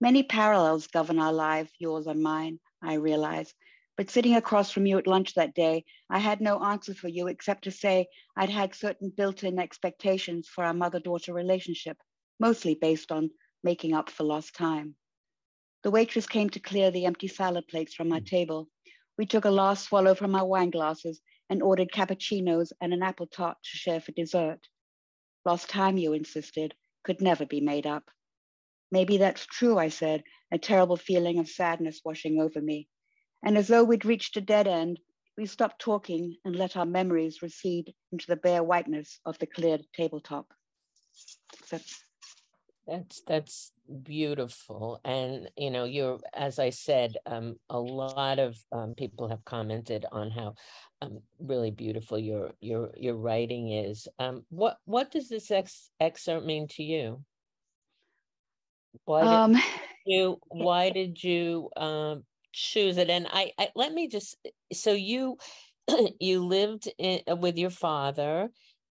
Many 0.00 0.22
parallels 0.22 0.86
govern 0.86 1.18
our 1.18 1.32
lives, 1.32 1.72
yours 1.80 2.06
and 2.06 2.22
mine, 2.22 2.60
I 2.80 2.94
realize. 2.94 3.52
But 3.96 4.10
sitting 4.10 4.36
across 4.36 4.70
from 4.70 4.86
you 4.86 4.96
at 4.98 5.08
lunch 5.08 5.34
that 5.34 5.54
day, 5.54 5.86
I 6.08 6.20
had 6.20 6.40
no 6.40 6.62
answer 6.62 6.94
for 6.94 7.08
you 7.08 7.26
except 7.26 7.64
to 7.64 7.72
say 7.72 8.06
I'd 8.36 8.50
had 8.50 8.76
certain 8.76 9.10
built 9.10 9.42
in 9.42 9.58
expectations 9.58 10.48
for 10.48 10.62
our 10.62 10.74
mother 10.74 11.00
daughter 11.00 11.34
relationship, 11.34 11.96
mostly 12.38 12.74
based 12.74 13.12
on 13.12 13.30
making 13.62 13.94
up 13.94 14.10
for 14.10 14.24
lost 14.24 14.54
time. 14.54 14.94
The 15.82 15.90
waitress 15.90 16.26
came 16.26 16.50
to 16.50 16.60
clear 16.60 16.90
the 16.90 17.04
empty 17.04 17.28
salad 17.28 17.68
plates 17.68 17.94
from 17.94 18.08
my 18.08 18.20
mm. 18.20 18.26
table. 18.26 18.68
We 19.18 19.26
took 19.26 19.44
a 19.44 19.50
last 19.50 19.84
swallow 19.84 20.14
from 20.14 20.34
our 20.34 20.46
wine 20.46 20.70
glasses 20.70 21.20
and 21.50 21.62
ordered 21.62 21.92
cappuccinos 21.92 22.72
and 22.80 22.92
an 22.92 23.02
apple 23.02 23.26
tart 23.26 23.58
to 23.62 23.76
share 23.76 24.00
for 24.00 24.12
dessert. 24.12 24.60
Lost 25.44 25.68
time, 25.68 25.98
you 25.98 26.14
insisted, 26.14 26.74
could 27.04 27.20
never 27.20 27.44
be 27.44 27.60
made 27.60 27.86
up. 27.86 28.10
Maybe 28.90 29.18
that's 29.18 29.44
true, 29.44 29.78
I 29.78 29.88
said, 29.88 30.24
a 30.50 30.58
terrible 30.58 30.96
feeling 30.96 31.38
of 31.38 31.48
sadness 31.48 32.00
washing 32.04 32.40
over 32.40 32.60
me. 32.60 32.88
And 33.44 33.58
as 33.58 33.68
though 33.68 33.84
we'd 33.84 34.06
reached 34.06 34.36
a 34.38 34.40
dead 34.40 34.66
end, 34.66 35.00
we 35.36 35.46
stopped 35.46 35.80
talking 35.80 36.36
and 36.44 36.56
let 36.56 36.76
our 36.76 36.86
memories 36.86 37.42
recede 37.42 37.92
into 38.10 38.26
the 38.26 38.36
bare 38.36 38.62
whiteness 38.62 39.20
of 39.26 39.38
the 39.38 39.46
cleared 39.46 39.84
tabletop. 39.94 40.46
That's 41.70 42.04
that's 42.86 43.22
that's 43.26 43.72
beautiful, 44.02 45.00
and 45.04 45.48
you 45.56 45.70
know, 45.70 45.84
you're 45.84 46.18
as 46.34 46.58
I 46.58 46.70
said, 46.70 47.16
um, 47.26 47.56
a 47.70 47.78
lot 47.78 48.38
of 48.38 48.56
um, 48.72 48.94
people 48.94 49.28
have 49.28 49.44
commented 49.44 50.04
on 50.12 50.30
how 50.30 50.54
um, 51.00 51.20
really 51.38 51.70
beautiful 51.70 52.18
your 52.18 52.52
your 52.60 52.90
your 52.96 53.14
writing 53.14 53.70
is. 53.72 54.08
Um, 54.18 54.44
what 54.50 54.78
what 54.84 55.10
does 55.10 55.28
this 55.28 55.50
ex- 55.50 55.90
excerpt 56.00 56.44
mean 56.46 56.68
to 56.68 56.82
you? 56.82 57.24
Why 59.04 59.22
did 59.22 59.32
um, 59.32 59.56
you 60.06 60.40
Why 60.48 60.90
did 60.90 61.22
you 61.22 61.70
um, 61.76 62.24
choose 62.52 62.96
it? 62.98 63.10
And 63.10 63.26
I, 63.30 63.52
I 63.58 63.70
let 63.74 63.92
me 63.92 64.08
just 64.08 64.36
so 64.72 64.92
you 64.92 65.38
you 66.20 66.44
lived 66.44 66.92
in, 66.98 67.20
with 67.38 67.56
your 67.56 67.70
father 67.70 68.50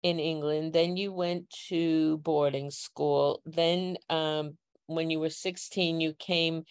in 0.06 0.20
England. 0.20 0.72
Then 0.72 0.98
you 0.98 1.12
went 1.12 1.50
to 1.70 2.20
boarding 2.20 2.70
school. 2.70 3.42
Then, 3.44 3.98
um, 4.08 4.56
when 4.86 5.10
you 5.10 5.20
were 5.20 5.32
16, 5.32 6.00
you 6.00 6.14
came 6.14 6.62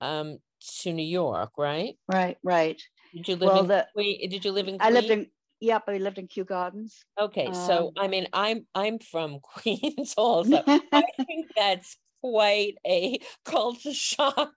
um, 0.00 0.38
to 0.80 0.92
New 0.94 1.04
York, 1.04 1.50
right? 1.58 1.98
Right, 2.08 2.38
right. 2.42 2.80
Did 3.14 3.28
you 3.28 3.36
live 3.36 3.48
well, 3.48 3.60
in 3.60 3.68
the, 3.68 3.86
Queen, 3.94 4.30
Did 4.30 4.44
you 4.46 4.52
live 4.52 4.66
in 4.66 4.78
Queens? 4.78 4.96
I 4.96 4.98
lived 4.98 5.10
in 5.10 5.26
Yep, 5.62 5.84
I 5.88 5.98
lived 5.98 6.16
in 6.16 6.26
Kew 6.26 6.44
Gardens. 6.44 7.04
Okay, 7.20 7.44
um, 7.44 7.54
so 7.54 7.92
I 7.98 8.08
mean, 8.08 8.28
I'm 8.32 8.66
I'm 8.74 8.98
from 8.98 9.40
Queens 9.42 10.14
also. 10.16 10.62
I 10.66 11.02
think 11.26 11.48
that's 11.54 11.98
quite 12.22 12.76
a 12.86 13.20
culture 13.44 13.92
shock 13.92 14.54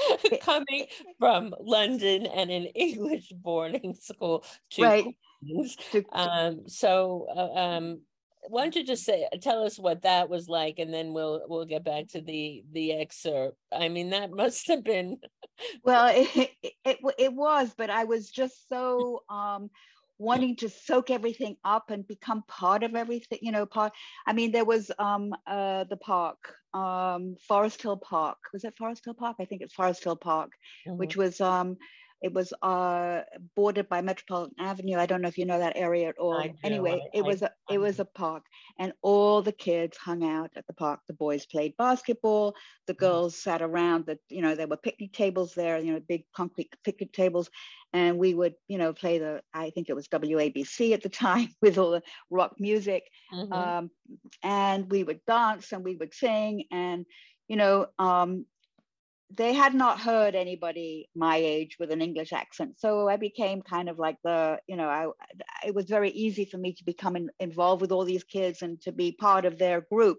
coming 0.40 0.86
from 1.18 1.54
London 1.60 2.24
and 2.24 2.50
an 2.50 2.64
English 2.74 3.32
boarding 3.36 3.94
school 4.00 4.44
to 4.70 4.82
right. 4.82 5.14
Queens. 5.46 5.76
Um, 6.12 6.68
so, 6.68 7.26
uh, 7.34 7.58
um, 7.58 8.00
why 8.48 8.62
don't 8.62 8.76
you 8.76 8.84
just 8.84 9.04
say 9.04 9.26
tell 9.40 9.64
us 9.64 9.78
what 9.78 10.02
that 10.02 10.28
was 10.28 10.48
like, 10.48 10.78
and 10.78 10.92
then 10.92 11.12
we'll 11.12 11.42
we'll 11.48 11.64
get 11.64 11.84
back 11.84 12.08
to 12.08 12.20
the 12.20 12.64
the 12.72 12.92
excerpt. 12.92 13.56
I 13.72 13.88
mean, 13.88 14.10
that 14.10 14.30
must 14.34 14.68
have 14.68 14.84
been. 14.84 15.18
well, 15.84 16.08
it, 16.14 16.50
it 16.62 16.74
it, 16.84 16.98
it 17.18 17.32
was, 17.32 17.74
but 17.76 17.90
I 17.90 18.04
was 18.04 18.30
just 18.30 18.68
so. 18.68 19.22
Um, 19.28 19.70
wanting 20.18 20.56
to 20.56 20.68
soak 20.68 21.10
everything 21.10 21.56
up 21.62 21.90
and 21.90 22.08
become 22.08 22.42
part 22.48 22.82
of 22.82 22.94
everything 22.94 23.38
you 23.42 23.52
know 23.52 23.66
part 23.66 23.92
i 24.26 24.32
mean 24.32 24.50
there 24.50 24.64
was 24.64 24.90
um 24.98 25.34
uh 25.46 25.84
the 25.84 25.96
park 25.98 26.54
um 26.72 27.36
forest 27.46 27.82
hill 27.82 27.98
park 27.98 28.38
was 28.52 28.64
it 28.64 28.74
forest 28.78 29.04
hill 29.04 29.12
park 29.12 29.36
i 29.40 29.44
think 29.44 29.60
it's 29.60 29.74
forest 29.74 30.02
hill 30.02 30.16
park 30.16 30.52
mm-hmm. 30.88 30.96
which 30.96 31.16
was 31.16 31.38
um 31.40 31.76
it 32.22 32.32
was 32.32 32.52
uh, 32.62 33.20
bordered 33.54 33.88
by 33.88 34.00
Metropolitan 34.00 34.54
Avenue. 34.58 34.98
I 34.98 35.06
don't 35.06 35.20
know 35.20 35.28
if 35.28 35.36
you 35.36 35.44
know 35.44 35.58
that 35.58 35.76
area 35.76 36.08
at 36.08 36.18
all. 36.18 36.42
Anyway, 36.64 37.02
I, 37.04 37.18
it 37.18 37.22
was 37.22 37.42
a 37.42 37.50
it 37.70 37.78
was 37.78 38.00
a 38.00 38.04
park, 38.04 38.44
and 38.78 38.92
all 39.02 39.42
the 39.42 39.52
kids 39.52 39.96
hung 39.96 40.24
out 40.24 40.50
at 40.56 40.66
the 40.66 40.72
park. 40.72 41.00
The 41.06 41.12
boys 41.14 41.44
played 41.44 41.76
basketball. 41.76 42.54
The 42.86 42.94
mm-hmm. 42.94 43.04
girls 43.04 43.36
sat 43.36 43.60
around. 43.60 44.06
The 44.06 44.18
you 44.30 44.40
know 44.40 44.54
there 44.54 44.66
were 44.66 44.78
picnic 44.78 45.12
tables 45.12 45.54
there. 45.54 45.78
You 45.78 45.92
know 45.92 46.00
big 46.00 46.24
concrete 46.34 46.74
picnic 46.84 47.12
tables, 47.12 47.50
and 47.92 48.18
we 48.18 48.32
would 48.32 48.54
you 48.66 48.78
know 48.78 48.92
play 48.92 49.18
the 49.18 49.42
I 49.52 49.70
think 49.70 49.90
it 49.90 49.96
was 49.96 50.08
WABC 50.08 50.92
at 50.92 51.02
the 51.02 51.08
time 51.26 51.48
with 51.60 51.76
all 51.76 51.90
the 51.90 52.02
rock 52.30 52.54
music, 52.58 53.04
mm-hmm. 53.32 53.52
um, 53.52 53.90
and 54.42 54.90
we 54.90 55.04
would 55.04 55.20
dance 55.26 55.72
and 55.72 55.84
we 55.84 55.96
would 55.96 56.14
sing 56.14 56.64
and 56.70 57.04
you 57.46 57.56
know 57.56 57.86
um, 57.98 58.46
they 59.34 59.52
had 59.52 59.74
not 59.74 60.00
heard 60.00 60.34
anybody 60.34 61.08
my 61.14 61.36
age 61.36 61.76
with 61.80 61.90
an 61.90 62.00
English 62.00 62.32
accent. 62.32 62.78
So 62.78 63.08
I 63.08 63.16
became 63.16 63.60
kind 63.60 63.88
of 63.88 63.98
like 63.98 64.16
the, 64.22 64.58
you 64.66 64.76
know, 64.76 64.88
I, 64.88 65.08
it 65.66 65.74
was 65.74 65.86
very 65.86 66.10
easy 66.10 66.44
for 66.44 66.58
me 66.58 66.74
to 66.74 66.84
become 66.84 67.16
in, 67.16 67.30
involved 67.40 67.80
with 67.80 67.92
all 67.92 68.04
these 68.04 68.24
kids 68.24 68.62
and 68.62 68.80
to 68.82 68.92
be 68.92 69.12
part 69.12 69.44
of 69.44 69.58
their 69.58 69.80
group. 69.80 70.18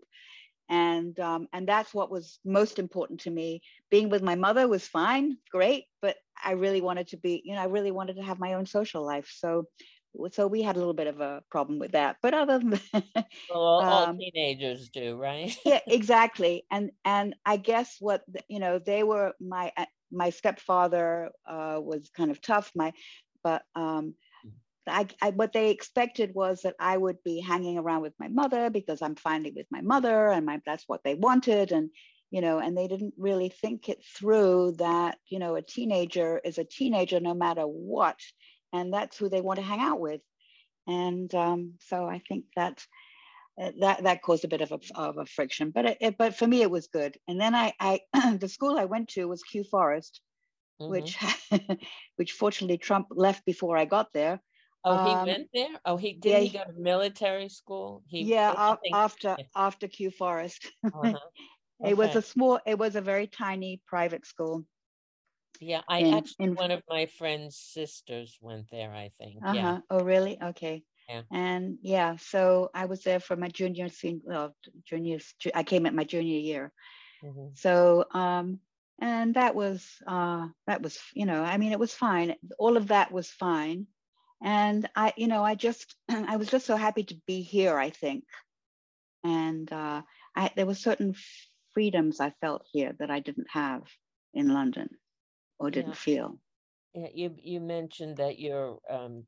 And, 0.69 1.17
um, 1.21 1.47
and 1.53 1.65
that's 1.65 1.93
what 1.93 2.11
was 2.11 2.39
most 2.43 2.77
important 2.77 3.21
to 3.21 3.31
me. 3.31 3.61
Being 3.89 4.09
with 4.09 4.21
my 4.21 4.35
mother 4.35 4.67
was 4.67 4.85
fine, 4.85 5.37
great, 5.49 5.85
but 6.01 6.17
I 6.43 6.51
really 6.51 6.81
wanted 6.81 7.07
to 7.09 7.17
be, 7.17 7.41
you 7.45 7.55
know, 7.55 7.61
I 7.61 7.65
really 7.67 7.91
wanted 7.91 8.17
to 8.17 8.23
have 8.23 8.39
my 8.39 8.53
own 8.53 8.65
social 8.65 9.05
life. 9.05 9.31
So 9.33 9.67
so 10.31 10.47
we 10.47 10.61
had 10.61 10.75
a 10.75 10.79
little 10.79 10.93
bit 10.93 11.07
of 11.07 11.19
a 11.19 11.41
problem 11.49 11.79
with 11.79 11.91
that 11.91 12.17
but 12.21 12.33
other 12.33 12.59
than 12.59 12.69
that 12.93 13.27
well, 13.49 13.61
all 13.61 13.81
um, 13.81 14.17
teenagers 14.17 14.89
do 14.89 15.15
right 15.15 15.55
yeah 15.65 15.79
exactly 15.87 16.65
and 16.71 16.91
and 17.05 17.35
i 17.45 17.57
guess 17.57 17.97
what 17.99 18.23
you 18.47 18.59
know 18.59 18.79
they 18.79 19.03
were 19.03 19.33
my 19.39 19.71
uh, 19.77 19.85
my 20.11 20.29
stepfather 20.29 21.29
uh, 21.47 21.79
was 21.81 22.09
kind 22.15 22.31
of 22.31 22.41
tough 22.41 22.71
my 22.75 22.91
but 23.43 23.63
um 23.75 24.13
I, 24.89 25.07
I, 25.21 25.31
what 25.31 25.53
they 25.53 25.69
expected 25.69 26.33
was 26.33 26.61
that 26.61 26.75
I 26.79 26.97
would 26.97 27.21
be 27.23 27.41
hanging 27.41 27.77
around 27.77 28.01
with 28.01 28.13
my 28.19 28.27
mother 28.29 28.69
because 28.69 29.01
I'm 29.01 29.15
finally 29.15 29.51
with 29.55 29.67
my 29.69 29.81
mother, 29.81 30.29
and 30.29 30.45
my, 30.45 30.61
that's 30.65 30.85
what 30.87 31.03
they 31.03 31.15
wanted. 31.15 31.71
And 31.71 31.89
you 32.31 32.41
know, 32.41 32.59
and 32.59 32.77
they 32.77 32.87
didn't 32.87 33.13
really 33.17 33.49
think 33.49 33.87
it 33.89 34.03
through 34.17 34.75
that 34.79 35.17
you 35.27 35.39
know 35.39 35.55
a 35.55 35.61
teenager 35.61 36.39
is 36.43 36.57
a 36.57 36.63
teenager 36.63 37.19
no 37.19 37.33
matter 37.33 37.63
what, 37.63 38.17
and 38.73 38.93
that's 38.93 39.17
who 39.17 39.29
they 39.29 39.41
want 39.41 39.59
to 39.59 39.65
hang 39.65 39.79
out 39.79 39.99
with. 39.99 40.21
And 40.87 41.33
um, 41.35 41.73
so 41.81 42.05
I 42.05 42.21
think 42.27 42.45
that 42.55 42.85
uh, 43.59 43.71
that 43.79 44.03
that 44.03 44.21
caused 44.21 44.45
a 44.45 44.47
bit 44.47 44.61
of 44.61 44.71
a, 44.71 44.79
of 44.95 45.17
a 45.17 45.25
friction, 45.25 45.71
but 45.71 45.85
it, 45.85 45.97
it, 45.99 46.17
but 46.17 46.35
for 46.35 46.47
me 46.47 46.61
it 46.61 46.71
was 46.71 46.87
good. 46.87 47.17
And 47.27 47.39
then 47.39 47.55
I, 47.55 47.73
I 47.79 48.01
the 48.39 48.47
school 48.47 48.77
I 48.77 48.85
went 48.85 49.09
to 49.09 49.27
was 49.27 49.43
Kew 49.43 49.63
Forest, 49.63 50.21
mm-hmm. 50.81 50.91
which 50.91 51.17
which 52.15 52.33
fortunately 52.33 52.77
Trump 52.77 53.07
left 53.11 53.45
before 53.45 53.77
I 53.77 53.85
got 53.85 54.13
there. 54.13 54.39
Oh, 54.85 55.05
he 55.05 55.11
um, 55.11 55.27
went 55.27 55.47
there. 55.53 55.69
Oh, 55.85 55.97
he 55.97 56.13
did. 56.13 56.29
Yeah, 56.29 56.39
he 56.39 56.49
go 56.49 56.63
to 56.63 56.79
military 56.79 57.49
school. 57.49 58.03
He 58.07 58.23
yeah 58.23 58.53
after 58.55 59.35
yeah. 59.37 59.45
after 59.55 59.87
Kew 59.87 60.11
Forest. 60.11 60.71
Uh-huh. 60.85 61.17
Okay. 61.79 61.91
it 61.91 61.97
was 61.97 62.15
a 62.15 62.23
small. 62.23 62.59
It 62.65 62.79
was 62.79 62.95
a 62.95 63.01
very 63.01 63.27
tiny 63.27 63.81
private 63.85 64.25
school. 64.25 64.65
Yeah, 65.59 65.81
I 65.87 65.99
in, 65.99 66.13
actually 66.13 66.45
in, 66.45 66.55
one 66.55 66.71
of 66.71 66.81
my 66.89 67.05
friend's 67.05 67.57
sisters 67.57 68.37
went 68.41 68.69
there, 68.71 68.91
I 68.91 69.11
think. 69.17 69.37
Uh-huh. 69.43 69.55
Yeah. 69.55 69.77
Oh, 69.89 69.99
really? 69.99 70.37
Okay. 70.41 70.83
Yeah. 71.09 71.21
And 71.31 71.77
yeah, 71.81 72.17
so 72.17 72.69
I 72.73 72.85
was 72.85 73.01
there 73.03 73.19
for 73.19 73.35
my 73.35 73.47
junior 73.47 73.89
senior 73.89 74.21
well, 74.25 74.55
junior 74.85 75.19
I 75.55 75.63
came 75.63 75.85
at 75.85 75.93
my 75.93 76.03
junior 76.03 76.39
year. 76.39 76.71
Mm-hmm. 77.23 77.47
So 77.55 78.05
um 78.13 78.59
and 78.99 79.35
that 79.35 79.55
was 79.55 79.87
uh 80.05 80.47
that 80.65 80.81
was 80.81 80.99
you 81.13 81.25
know, 81.25 81.43
I 81.43 81.57
mean 81.57 81.71
it 81.71 81.79
was 81.79 81.93
fine. 81.93 82.35
All 82.59 82.75
of 82.75 82.87
that 82.87 83.11
was 83.11 83.29
fine. 83.29 83.87
And 84.43 84.87
I 84.95 85.13
you 85.15 85.27
know, 85.27 85.43
I 85.43 85.55
just 85.55 85.95
I 86.09 86.35
was 86.35 86.49
just 86.49 86.65
so 86.65 86.75
happy 86.75 87.03
to 87.05 87.15
be 87.25 87.41
here, 87.41 87.77
I 87.77 87.89
think. 87.89 88.25
And 89.23 89.71
uh 89.71 90.01
I 90.35 90.51
there 90.57 90.65
were 90.65 90.75
certain 90.75 91.15
freedoms 91.73 92.19
I 92.19 92.33
felt 92.41 92.65
here 92.73 92.93
that 92.99 93.11
I 93.11 93.21
didn't 93.21 93.47
have 93.51 93.83
in 94.33 94.49
London 94.49 94.89
or 95.59 95.71
didn't 95.71 95.91
yeah. 95.91 95.95
feel. 95.95 96.39
Yeah, 96.93 97.07
you 97.13 97.35
you 97.41 97.59
mentioned 97.59 98.17
that 98.17 98.39
your 98.39 98.79
um, 98.89 99.25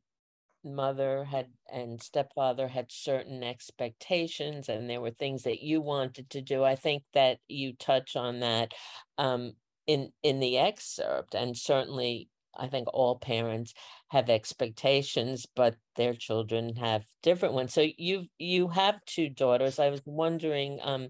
mother 0.63 1.23
had 1.23 1.47
and 1.71 2.01
stepfather 2.01 2.67
had 2.67 2.91
certain 2.91 3.43
expectations, 3.43 4.69
and 4.69 4.89
there 4.89 5.01
were 5.01 5.11
things 5.11 5.43
that 5.43 5.61
you 5.61 5.81
wanted 5.81 6.29
to 6.31 6.41
do. 6.41 6.63
I 6.63 6.75
think 6.75 7.03
that 7.13 7.39
you 7.47 7.73
touch 7.73 8.15
on 8.15 8.39
that 8.39 8.73
um, 9.17 9.53
in 9.87 10.11
in 10.23 10.39
the 10.39 10.57
excerpt, 10.57 11.35
and 11.35 11.55
certainly 11.55 12.29
I 12.57 12.67
think 12.67 12.87
all 12.93 13.17
parents 13.17 13.73
have 14.09 14.29
expectations, 14.29 15.45
but 15.55 15.75
their 15.95 16.13
children 16.13 16.75
have 16.75 17.03
different 17.23 17.53
ones. 17.53 17.73
So 17.73 17.85
you 17.97 18.25
you 18.37 18.69
have 18.69 19.03
two 19.05 19.29
daughters. 19.29 19.79
I 19.79 19.89
was 19.89 20.01
wondering, 20.05 20.79
um, 20.81 21.09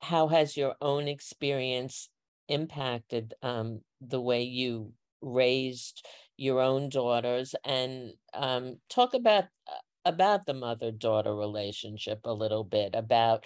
how 0.00 0.28
has 0.28 0.56
your 0.56 0.74
own 0.80 1.08
experience 1.08 2.08
impacted 2.48 3.34
um, 3.42 3.80
the 4.08 4.20
way 4.20 4.42
you 4.42 4.92
raised 5.20 6.06
your 6.36 6.60
own 6.60 6.88
daughters 6.88 7.54
and 7.64 8.12
um, 8.34 8.76
talk 8.88 9.14
about 9.14 9.44
uh, 9.68 9.74
about 10.04 10.46
the 10.46 10.54
mother 10.54 10.90
daughter 10.90 11.34
relationship 11.34 12.20
a 12.24 12.32
little 12.32 12.64
bit 12.64 12.94
about 12.94 13.44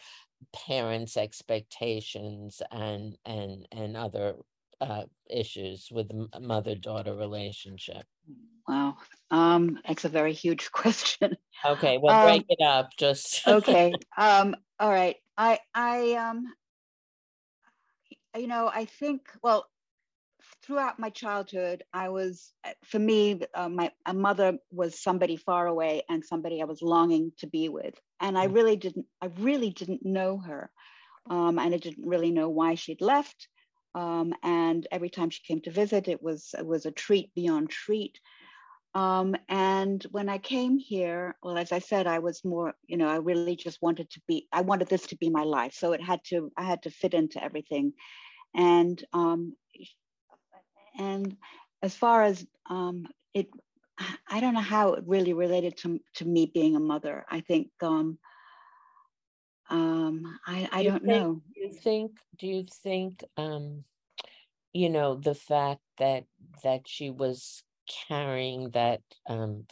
parents 0.53 1.17
expectations 1.17 2.63
and 2.71 3.17
and 3.25 3.67
and 3.73 3.97
other 3.97 4.37
uh, 4.81 5.05
issues 5.29 5.89
with 5.91 6.09
the 6.09 6.41
mother 6.41 6.75
daughter 6.75 7.15
relationship. 7.15 8.05
Wow. 8.67 8.97
Um 9.31 9.79
it's 9.85 10.05
a 10.05 10.09
very 10.09 10.33
huge 10.33 10.71
question. 10.73 11.37
Okay 11.65 11.99
well 11.99 12.19
break 12.21 12.43
um, 12.43 12.47
it 12.49 12.65
up 12.65 12.91
just 12.97 13.47
okay 13.49 13.99
um 14.17 14.57
all 14.79 14.91
right. 14.91 15.17
I 15.37 15.59
i 15.75 16.13
um 16.15 16.55
you 18.37 18.47
know, 18.47 18.71
I 18.73 18.85
think, 18.85 19.31
well, 19.43 19.69
throughout 20.67 20.99
my 20.99 21.11
childhood, 21.11 21.85
I 21.93 22.09
was, 22.09 22.53
uh, 22.65 22.73
for 22.85 22.99
me, 22.99 23.41
uh, 23.55 23.69
my 23.69 23.93
a 24.05 24.13
mother 24.13 24.59
was 24.71 25.01
somebody 25.01 25.37
far 25.37 25.67
away 25.67 26.03
and 26.09 26.25
somebody 26.25 26.61
I 26.61 26.65
was 26.65 26.83
longing 26.83 27.33
to 27.39 27.47
be 27.47 27.69
with. 27.69 27.95
And 28.21 28.37
I 28.37 28.49
mm. 28.49 28.55
really 28.55 28.77
didn't, 28.77 29.07
I 29.23 29.27
really 29.39 29.71
didn't 29.71 30.05
know 30.05 30.39
her. 30.39 30.71
Um, 31.31 31.59
and 31.59 31.75
I 31.75 31.79
didn't 31.79 32.07
really 32.07 32.31
know 32.31 32.49
why 32.49 32.75
she'd 32.75 33.01
left. 33.01 33.49
Um, 33.95 34.35
and 34.43 34.87
every 34.91 35.09
time 35.09 35.31
she 35.31 35.43
came 35.43 35.61
to 35.63 35.71
visit, 35.71 36.09
it 36.09 36.23
was, 36.23 36.55
it 36.59 36.67
was 36.67 36.87
a 36.87 36.91
treat 36.91 37.35
beyond 37.35 37.71
treat. 37.71 38.19
Um, 38.95 39.37
and 39.49 40.03
when 40.11 40.29
I 40.29 40.39
came 40.39 40.79
here, 40.79 41.37
well, 41.43 41.59
as 41.59 41.71
I 41.71 41.81
said, 41.81 42.07
I 42.07 42.19
was 42.21 42.45
more, 42.45 42.75
you 42.87 42.97
know, 42.97 43.09
I 43.09 43.17
really 43.17 43.57
just 43.57 43.83
wanted 43.83 44.09
to 44.11 44.21
be, 44.27 44.49
I 44.53 44.63
wanted 44.63 44.89
this 44.89 45.07
to 45.09 45.17
be 45.17 45.31
my 45.31 45.43
life. 45.43 45.75
So 45.75 45.93
it 45.93 46.03
had 46.03 46.21
to, 46.29 46.51
I 46.57 46.63
had 46.65 46.83
to 46.83 46.91
fit 46.91 47.13
into 47.13 47.43
everything 47.43 47.93
and 48.55 49.03
um, 49.13 49.55
and 50.99 51.37
as 51.83 51.95
far 51.95 52.23
as 52.23 52.47
um, 52.69 53.07
it, 53.35 53.49
I 54.29 54.41
don't 54.41 54.55
know 54.55 54.61
how 54.61 54.95
it 54.95 55.05
really 55.07 55.33
related 55.33 55.77
to 55.79 56.01
to 56.17 56.25
me 56.25 56.51
being 56.53 56.77
a 56.77 56.81
mother. 56.81 57.25
I 57.31 57.41
think 57.41 57.69
um, 57.81 58.19
um, 59.71 60.39
I 60.47 60.69
I 60.73 60.83
do 60.83 60.91
not 60.91 61.05
know. 61.05 61.43
Do 61.55 61.61
you 61.61 61.73
think? 61.73 62.13
Do 62.39 62.47
you 62.47 62.65
think? 62.83 63.25
Um, 63.37 63.85
you 64.73 64.91
know 64.91 65.15
the 65.15 65.35
fact 65.35 65.81
that 65.99 66.25
that 66.63 66.83
she 66.87 67.11
was 67.11 67.63
carrying 68.09 68.71
that 68.71 69.01
um, 69.27 69.65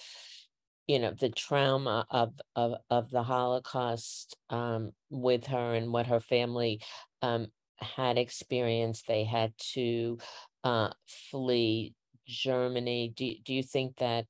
you 0.87 0.99
know 0.99 1.11
the 1.11 1.29
trauma 1.29 2.07
of 2.11 2.33
of 2.57 2.75
of 2.89 3.11
the 3.11 3.23
Holocaust 3.23 4.37
um, 4.51 4.93
with 5.11 5.47
her 5.47 5.75
and 5.75 5.93
what 5.93 6.07
her 6.07 6.21
family 6.21 6.81
um, 7.21 7.49
had 7.79 8.17
experienced. 8.17 9.07
They 9.07 9.25
had 9.25 9.53
to 9.75 10.19
uh, 10.65 10.95
flee 11.07 11.95
Germany. 12.27 13.11
Do 13.17 13.35
do 13.45 13.55
you 13.55 13.63
think 13.65 13.99
that 13.99 14.27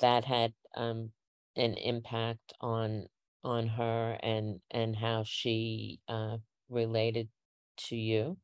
that 0.00 0.24
had 0.26 0.54
um, 0.76 1.12
an 1.56 1.74
impact 1.74 2.54
on 2.60 3.08
on 3.44 3.68
her 3.68 4.18
and 4.22 4.60
and 4.70 4.96
how 4.96 5.24
she 5.24 6.00
uh, 6.08 6.38
related 6.70 7.30
to 7.88 7.96
you? 7.96 8.38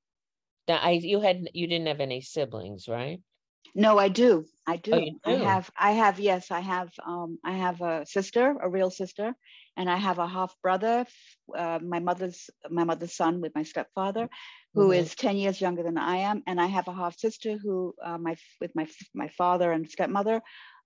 Now, 0.68 0.78
I 0.78 0.92
you 0.92 1.20
had 1.20 1.50
you 1.54 1.66
didn't 1.68 1.88
have 1.88 2.00
any 2.00 2.20
siblings, 2.22 2.88
right? 2.88 3.22
No, 3.74 3.98
I 3.98 4.08
do. 4.08 4.46
I 4.66 4.76
do. 4.76 4.92
Oh, 4.92 4.98
you 5.24 5.36
I 5.36 5.36
have. 5.38 5.70
I 5.76 5.92
have. 5.92 6.18
Yes, 6.20 6.50
I 6.50 6.60
have. 6.60 6.92
Um, 7.04 7.38
I 7.44 7.52
have 7.52 7.80
a 7.82 8.04
sister, 8.06 8.56
a 8.60 8.68
real 8.68 8.90
sister, 8.90 9.34
and 9.76 9.90
I 9.90 9.96
have 9.96 10.18
a 10.18 10.26
half 10.26 10.54
brother. 10.62 11.06
Uh, 11.56 11.78
my 11.82 12.00
mother's 12.00 12.50
my 12.70 12.84
mother's 12.84 13.14
son 13.16 13.40
with 13.40 13.54
my 13.54 13.62
stepfather, 13.62 14.28
who 14.74 14.90
Mhm. 14.90 14.92
is 14.92 15.14
ten 15.14 15.36
years 15.36 15.60
younger 15.60 15.82
than 15.82 15.98
I 15.98 16.16
am, 16.30 16.42
and 16.46 16.60
I 16.60 16.66
have 16.66 16.88
a 16.88 16.94
half 16.94 17.18
sister 17.18 17.56
who 17.58 17.94
uh, 18.04 18.18
my 18.18 18.36
with 18.60 18.74
my 18.74 18.86
my 19.14 19.28
father 19.28 19.72
and 19.72 19.88
stepmother, 19.90 20.42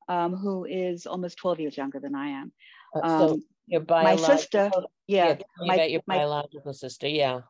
um, 0.08 0.34
who 0.36 0.64
is 0.64 1.06
almost 1.06 1.38
twelve 1.38 1.60
years 1.60 1.76
younger 1.76 2.00
than 2.00 2.14
I 2.14 2.28
am. 2.40 2.52
Uh, 2.94 3.02
so 3.06 3.36
Um, 3.36 3.42
your 3.66 3.82
my 4.00 4.16
sister, 4.16 4.72
yeah, 5.06 5.36
yeah, 5.60 5.78
my 5.78 5.84
your 5.84 6.02
my 6.06 6.24
biological 6.24 6.72
sister. 6.72 7.08
Yeah. 7.08 7.42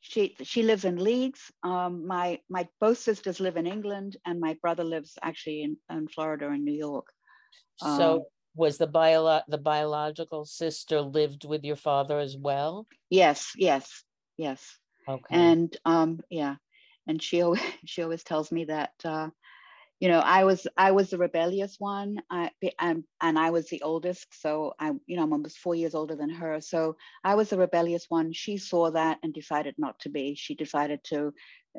she 0.00 0.36
she 0.42 0.62
lives 0.62 0.84
in 0.84 0.96
Leeds. 0.96 1.52
Um, 1.62 2.06
my 2.06 2.40
my 2.48 2.68
both 2.80 2.98
sisters 2.98 3.40
live 3.40 3.56
in 3.56 3.66
England, 3.66 4.16
and 4.24 4.40
my 4.40 4.54
brother 4.62 4.84
lives 4.84 5.18
actually 5.22 5.62
in, 5.62 5.76
in 5.90 6.08
Florida 6.08 6.48
and 6.48 6.64
New 6.64 6.74
York. 6.74 7.06
Um, 7.82 7.88
So 7.92 8.28
was 8.56 8.78
the 8.78 8.86
bio 8.86 9.40
the 9.48 9.58
biological 9.58 10.44
sister 10.44 11.00
lived 11.00 11.44
with 11.44 11.64
your 11.64 11.76
father 11.76 12.18
as 12.18 12.36
well? 12.36 12.86
yes, 13.10 13.52
yes, 13.56 14.02
yes, 14.36 14.78
Okay. 15.08 15.36
and 15.36 15.76
um, 15.84 16.20
yeah, 16.30 16.56
and 17.06 17.22
she 17.22 17.42
always 17.42 17.60
she 17.84 18.02
always 18.02 18.24
tells 18.24 18.50
me 18.50 18.64
that 18.64 18.92
uh, 19.04 19.28
you 20.00 20.08
know 20.08 20.20
I 20.20 20.44
was 20.44 20.66
I 20.76 20.92
was 20.92 21.10
the 21.10 21.18
rebellious 21.18 21.76
one, 21.78 22.20
I 22.30 22.50
and 22.78 23.04
and 23.20 23.38
I 23.38 23.50
was 23.50 23.68
the 23.68 23.82
oldest, 23.82 24.26
so 24.40 24.74
I 24.78 24.92
you 25.06 25.16
know 25.16 25.22
I'm 25.22 25.32
almost 25.32 25.58
four 25.58 25.74
years 25.74 25.94
older 25.94 26.16
than 26.16 26.30
her, 26.30 26.60
so 26.60 26.96
I 27.22 27.34
was 27.34 27.50
the 27.50 27.58
rebellious 27.58 28.06
one. 28.08 28.32
She 28.32 28.56
saw 28.58 28.90
that 28.90 29.18
and 29.22 29.32
decided 29.32 29.74
not 29.78 29.98
to 30.00 30.08
be. 30.08 30.34
She 30.34 30.54
decided 30.54 31.00
to 31.04 31.32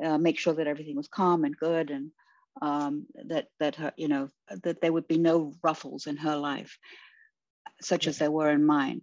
uh, 0.03 0.17
make 0.17 0.39
sure 0.39 0.53
that 0.53 0.67
everything 0.67 0.95
was 0.95 1.07
calm 1.07 1.43
and 1.43 1.57
good 1.57 1.89
and 1.89 2.11
um, 2.61 3.07
that 3.25 3.47
that 3.59 3.75
her 3.75 3.93
you 3.97 4.07
know 4.07 4.29
that 4.63 4.81
there 4.81 4.93
would 4.93 5.07
be 5.07 5.17
no 5.17 5.53
ruffles 5.63 6.07
in 6.07 6.17
her 6.17 6.35
life 6.35 6.77
such 7.81 8.07
as 8.07 8.17
there 8.17 8.31
were 8.31 8.49
in 8.49 8.65
mine. 8.65 9.01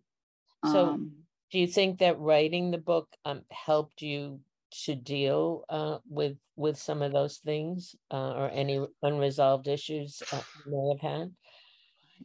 So 0.64 0.86
um, 0.86 1.12
do 1.52 1.58
you 1.58 1.66
think 1.66 1.98
that 1.98 2.18
writing 2.18 2.70
the 2.70 2.78
book 2.78 3.08
um 3.24 3.42
helped 3.50 4.02
you 4.02 4.40
to 4.84 4.94
deal 4.96 5.64
uh 5.68 5.98
with 6.08 6.36
with 6.56 6.76
some 6.76 7.00
of 7.00 7.12
those 7.12 7.36
things 7.38 7.94
uh, 8.10 8.32
or 8.32 8.50
any 8.50 8.84
unresolved 9.02 9.68
issues 9.68 10.22
uh, 10.32 10.42
you 10.66 10.72
may 10.72 10.88
have 10.94 11.18
had? 11.18 11.32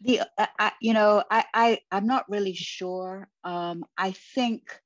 the 0.02 0.22
I, 0.38 0.72
you 0.82 0.94
know 0.94 1.24
I, 1.30 1.46
I 1.54 1.80
i'm 1.92 2.08
not 2.08 2.30
really 2.30 2.54
sure. 2.54 3.28
Um, 3.44 3.86
i 3.98 4.12
think 4.12 4.80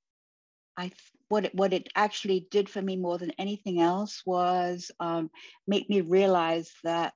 i 0.78 0.92
what 1.34 1.46
it, 1.46 1.56
what 1.56 1.74
it 1.74 1.90
actually 1.96 2.48
did 2.52 2.70
for 2.70 2.80
me 2.80 2.96
more 2.96 3.18
than 3.18 3.32
anything 3.40 3.82
else 3.82 4.22
was 4.24 4.92
um, 5.00 5.32
make 5.66 5.90
me 5.90 6.02
realize 6.02 6.70
that 6.84 7.16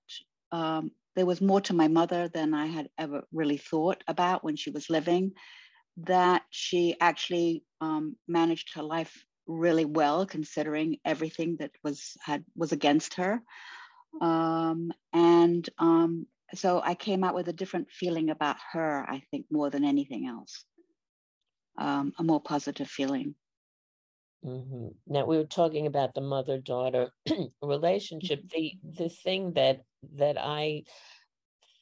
um, 0.51 0.89
there 1.15 1.27
was 1.27 1.39
more 1.39 1.62
to 1.62 1.75
my 1.75 1.88
mother 1.88 2.27
than 2.27 2.56
i 2.56 2.65
had 2.65 2.89
ever 2.97 3.21
really 3.32 3.58
thought 3.58 4.03
about 4.08 4.43
when 4.43 4.56
she 4.56 4.71
was 4.71 4.89
living 4.89 5.34
that 5.97 6.41
she 6.49 6.95
actually 6.99 7.63
um, 7.80 8.15
managed 8.27 8.73
her 8.73 8.82
life 8.82 9.13
really 9.45 9.86
well 9.86 10.25
considering 10.25 10.97
everything 11.06 11.58
that 11.60 11.71
was 11.84 12.17
had 12.19 12.43
was 12.56 12.71
against 12.71 13.13
her. 13.15 13.39
Um, 14.19 14.91
and 15.13 15.63
um, 15.77 16.25
so 16.56 16.82
i 16.84 16.95
came 16.95 17.23
out 17.23 17.36
with 17.36 17.49
a 17.49 17.60
different 17.62 17.91
feeling 17.91 18.30
about 18.32 18.58
her 18.71 19.06
i 19.15 19.21
think 19.30 19.45
more 19.51 19.69
than 19.69 19.84
anything 19.84 20.25
else. 20.25 20.65
Um, 21.77 22.13
a 22.17 22.23
more 22.23 22.41
positive 22.41 22.88
feeling 22.88 23.36
Mhm. 24.45 24.95
Now 25.08 25.26
we 25.26 25.38
were 25.38 25.45
talking 25.45 25.88
about 25.88 26.13
the 26.13 26.21
mother-daughter 26.21 27.12
relationship. 27.62 28.47
The 28.50 28.78
the 28.84 29.10
thing 29.10 29.54
that 29.54 29.84
that 30.13 30.38
I 30.38 30.84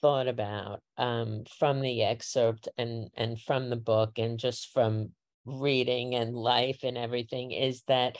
thought 0.02 0.28
about 0.28 0.82
um, 0.98 1.44
from 1.58 1.82
the 1.82 2.04
excerpt 2.04 2.68
and 2.78 3.10
and 3.16 3.42
from 3.42 3.70
the 3.70 3.76
book 3.76 4.18
and 4.18 4.40
just 4.40 4.72
from 4.72 5.14
reading 5.46 6.16
and 6.16 6.36
life 6.36 6.80
and 6.84 6.98
everything 6.98 7.52
is 7.52 7.84
that 7.84 8.18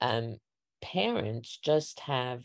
um, 0.00 0.36
parents 0.82 1.58
just 1.58 2.00
have 2.00 2.44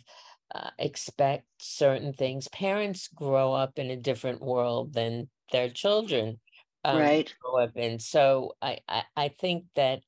uh, 0.53 0.71
expect 0.79 1.47
certain 1.59 2.13
things. 2.13 2.47
Parents 2.49 3.07
grow 3.09 3.53
up 3.53 3.79
in 3.79 3.89
a 3.91 3.97
different 3.97 4.41
world 4.41 4.93
than 4.93 5.29
their 5.51 5.69
children 5.69 6.39
um, 6.83 7.07
right 7.07 7.35
grow 7.39 7.63
up 7.63 7.75
in. 7.77 7.99
So 7.99 8.53
I, 8.61 8.79
I 8.87 9.03
I 9.15 9.27
think 9.29 9.65
that 9.75 10.01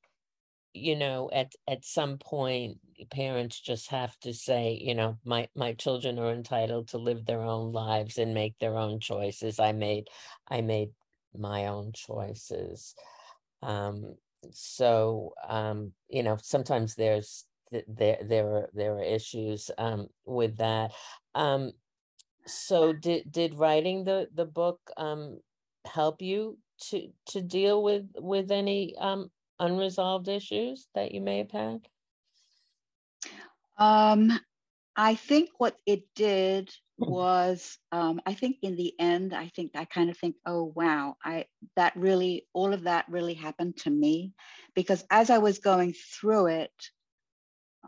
you 0.78 0.96
know 0.96 1.30
at 1.32 1.52
at 1.68 1.84
some 1.84 2.18
point 2.18 2.78
parents 3.10 3.60
just 3.60 3.90
have 3.90 4.18
to 4.20 4.32
say 4.34 4.78
you 4.80 4.94
know 4.94 5.18
my 5.24 5.48
my 5.54 5.72
children 5.74 6.18
are 6.18 6.32
entitled 6.32 6.88
to 6.88 6.98
live 6.98 7.24
their 7.24 7.42
own 7.42 7.72
lives 7.72 8.18
and 8.18 8.34
make 8.34 8.58
their 8.58 8.76
own 8.76 9.00
choices. 9.00 9.58
I 9.60 9.72
made 9.72 10.08
i 10.48 10.60
made 10.60 10.90
my 11.36 11.66
own 11.66 11.92
choices. 11.92 12.94
Um 13.62 14.14
so 14.52 15.34
um 15.48 15.92
you 16.08 16.22
know 16.22 16.38
sometimes 16.42 16.94
there's 16.94 17.44
th- 17.72 17.84
there 17.88 18.18
there 18.24 18.46
are 18.48 18.70
there 18.74 18.94
are 18.94 19.02
issues 19.02 19.70
um 19.78 20.08
with 20.24 20.56
that. 20.58 20.92
Um 21.34 21.72
so 22.46 22.92
did 22.92 23.30
did 23.30 23.54
writing 23.54 24.04
the 24.04 24.28
the 24.34 24.44
book 24.46 24.80
um 24.96 25.38
help 25.86 26.22
you 26.22 26.58
to 26.80 27.08
to 27.26 27.40
deal 27.42 27.82
with 27.82 28.06
with 28.16 28.50
any 28.50 28.96
um 28.98 29.30
unresolved 29.60 30.28
issues 30.28 30.88
that 30.94 31.12
you 31.12 31.20
may 31.20 31.38
have 31.38 31.50
had? 31.50 31.88
um, 33.78 34.38
i 34.96 35.14
think 35.14 35.50
what 35.58 35.76
it 35.86 36.02
did 36.14 36.70
was 36.98 37.78
um, 37.92 38.20
i 38.26 38.34
think 38.34 38.56
in 38.62 38.76
the 38.76 38.92
end 38.98 39.32
i 39.32 39.48
think 39.48 39.72
i 39.76 39.84
kind 39.84 40.10
of 40.10 40.18
think 40.18 40.34
oh 40.46 40.72
wow 40.74 41.16
i 41.24 41.46
that 41.76 41.94
really 41.96 42.46
all 42.52 42.74
of 42.74 42.84
that 42.84 43.04
really 43.08 43.34
happened 43.34 43.76
to 43.76 43.90
me 43.90 44.32
because 44.74 45.04
as 45.10 45.30
i 45.30 45.38
was 45.38 45.58
going 45.58 45.94
through 45.94 46.46
it 46.48 46.90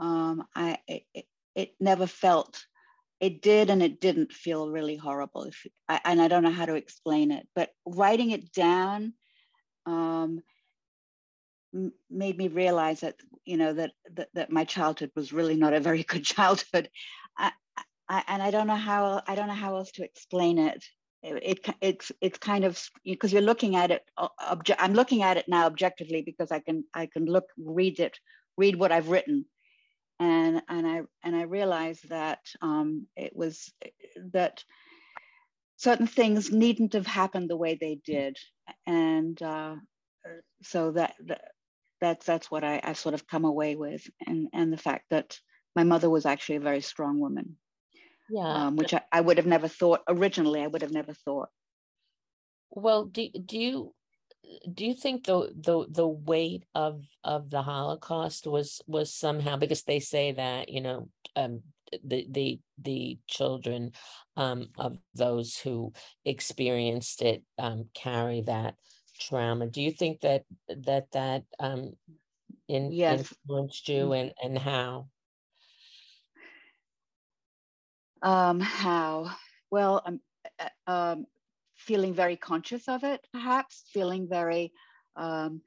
um, 0.00 0.44
i 0.54 0.78
it, 0.86 1.26
it, 1.56 1.74
never 1.80 2.06
felt 2.06 2.64
it 3.20 3.42
did 3.42 3.68
and 3.68 3.82
it 3.82 4.00
didn't 4.00 4.32
feel 4.32 4.70
really 4.70 4.96
horrible 4.96 5.44
if 5.44 5.66
I, 5.88 6.00
and 6.04 6.22
i 6.22 6.28
don't 6.28 6.44
know 6.44 6.50
how 6.50 6.66
to 6.66 6.74
explain 6.74 7.32
it 7.32 7.46
but 7.54 7.70
writing 7.84 8.30
it 8.30 8.52
down 8.52 9.14
um, 9.86 10.40
made 12.10 12.36
me 12.36 12.48
realize 12.48 13.00
that 13.00 13.16
you 13.44 13.56
know 13.56 13.72
that, 13.72 13.92
that 14.14 14.28
that 14.34 14.50
my 14.52 14.64
childhood 14.64 15.10
was 15.14 15.32
really 15.32 15.56
not 15.56 15.72
a 15.74 15.80
very 15.80 16.02
good 16.02 16.24
childhood. 16.36 16.88
I, 17.38 17.52
I, 18.08 18.22
and 18.28 18.42
i 18.42 18.50
don't 18.50 18.66
know 18.66 18.76
how 18.76 19.22
i 19.26 19.34
don't 19.34 19.48
know 19.48 19.54
how 19.54 19.76
else 19.76 19.92
to 19.92 20.04
explain 20.04 20.58
it. 20.58 20.84
It, 21.22 21.42
it 21.66 21.74
it's 21.80 22.12
it's 22.20 22.38
kind 22.38 22.64
of 22.64 22.82
because 23.04 23.32
you're 23.32 23.42
looking 23.42 23.76
at 23.76 23.90
it 23.90 24.02
obje- 24.18 24.76
i'm 24.78 24.94
looking 24.94 25.22
at 25.22 25.36
it 25.36 25.46
now 25.48 25.66
objectively 25.66 26.22
because 26.22 26.50
i 26.50 26.60
can 26.60 26.84
i 26.94 27.06
can 27.06 27.26
look 27.26 27.44
read 27.58 28.00
it 28.00 28.18
read 28.56 28.76
what 28.76 28.92
i've 28.92 29.08
written. 29.08 29.44
And 30.18 30.62
and 30.68 30.86
i 30.86 31.02
and 31.24 31.36
i 31.36 31.42
realized 31.42 32.08
that 32.08 32.40
um 32.62 33.06
it 33.16 33.34
was 33.34 33.72
that 34.32 34.64
certain 35.76 36.06
things 36.06 36.50
needn't 36.52 36.92
have 36.92 37.06
happened 37.06 37.48
the 37.48 37.56
way 37.56 37.78
they 37.80 38.00
did. 38.04 38.36
And 38.86 39.40
uh 39.42 39.76
so 40.62 40.92
that, 40.92 41.14
that 41.26 41.42
that's 42.00 42.26
that's 42.26 42.50
what 42.50 42.64
I, 42.64 42.80
I 42.82 42.92
sort 42.94 43.14
of 43.14 43.26
come 43.26 43.44
away 43.44 43.76
with 43.76 44.06
and 44.26 44.48
and 44.52 44.72
the 44.72 44.76
fact 44.78 45.06
that 45.10 45.38
my 45.76 45.84
mother 45.84 46.10
was 46.10 46.26
actually 46.26 46.56
a 46.56 46.60
very 46.60 46.80
strong 46.80 47.20
woman 47.20 47.56
Yeah. 48.28 48.68
um, 48.68 48.76
which 48.76 48.94
I, 48.94 49.02
I 49.12 49.20
would 49.20 49.36
have 49.38 49.46
never 49.46 49.68
thought 49.68 50.02
originally 50.08 50.62
i 50.62 50.66
would 50.66 50.82
have 50.82 50.92
never 50.92 51.14
thought 51.14 51.50
Well, 52.70 53.04
do 53.06 53.28
do 53.30 53.58
you 53.58 53.94
do 54.72 54.86
you 54.86 54.94
think 54.94 55.26
the 55.26 55.52
the 55.54 55.86
the 55.88 56.08
weight 56.08 56.64
of 56.74 57.04
of 57.24 57.50
the 57.50 57.62
Holocaust 57.62 58.46
was 58.46 58.80
was 58.86 59.12
somehow 59.12 59.56
because 59.56 59.82
they 59.82 60.00
say 60.00 60.32
that, 60.32 60.68
you 60.68 60.80
know, 60.80 61.08
um 61.36 61.62
the 62.04 62.26
the 62.30 62.60
the 62.78 63.18
children 63.26 63.92
um 64.36 64.68
of 64.78 64.98
those 65.14 65.58
who 65.58 65.92
experienced 66.24 67.22
it 67.22 67.42
um 67.58 67.88
carry 67.94 68.42
that 68.42 68.76
trauma. 69.20 69.66
Do 69.66 69.82
you 69.82 69.92
think 69.92 70.22
that 70.22 70.44
that 70.68 71.12
that 71.12 71.44
um 71.58 71.92
in 72.68 72.92
yes 72.92 73.20
influenced 73.20 73.88
you 73.88 74.12
and 74.12 74.32
and 74.42 74.58
how? 74.58 75.08
um 78.22 78.60
how 78.60 79.30
well, 79.70 80.02
I'm 80.04 80.20
uh, 80.58 80.90
um, 80.90 81.26
feeling 81.76 82.14
very 82.14 82.36
conscious 82.36 82.88
of 82.88 83.04
it, 83.04 83.20
perhaps 83.32 83.84
feeling 83.92 84.28
very 84.28 84.72
um, 85.16 85.62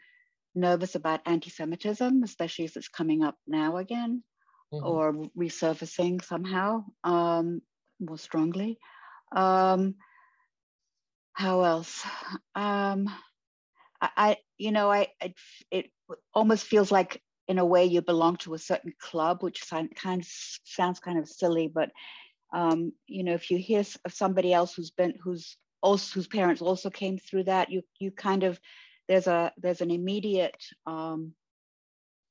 nervous 0.54 0.96
about 0.96 1.22
anti-Semitism, 1.26 2.24
especially 2.24 2.66
as 2.66 2.76
it's 2.76 2.88
coming 2.90 3.24
up 3.24 3.36
now 3.48 3.78
again 3.78 4.24
mm-hmm. 4.74 4.86
or 4.86 5.14
resurfacing 5.38 6.24
somehow 6.24 6.84
um, 7.04 7.62
more 8.00 8.18
strongly. 8.18 8.78
Um, 9.36 9.96
how 11.34 11.64
else? 11.64 12.06
Um, 12.54 13.10
I, 14.04 14.10
I, 14.18 14.38
you 14.58 14.72
know, 14.72 14.92
I 14.92 15.08
it, 15.22 15.34
it 15.72 15.86
almost 16.34 16.66
feels 16.66 16.92
like 16.92 17.22
in 17.48 17.58
a 17.58 17.66
way 17.66 17.86
you 17.86 18.02
belong 18.02 18.36
to 18.38 18.54
a 18.54 18.60
certain 18.60 18.94
club, 19.00 19.42
which 19.42 19.64
kind 19.70 20.22
of 20.22 20.28
sounds 20.66 21.00
kind 21.00 21.18
of 21.18 21.28
silly, 21.28 21.72
but 21.74 21.90
um, 22.54 22.94
you 23.08 23.24
know, 23.24 23.34
if 23.34 23.50
you 23.50 23.58
hear 23.58 23.84
of 24.06 24.14
somebody 24.14 24.54
else 24.54 24.76
who's 24.76 24.92
been 24.92 25.16
who's 25.24 25.58
also 25.82 26.14
whose 26.14 26.28
parents 26.28 26.62
also 26.62 26.90
came 26.90 27.18
through 27.18 27.46
that, 27.46 27.72
you 27.72 27.82
you 28.00 28.12
kind 28.12 28.44
of 28.44 28.60
there's 29.08 29.28
a 29.28 29.52
there's 29.58 29.82
an 29.82 29.92
immediate 29.92 30.62
um, 30.86 31.34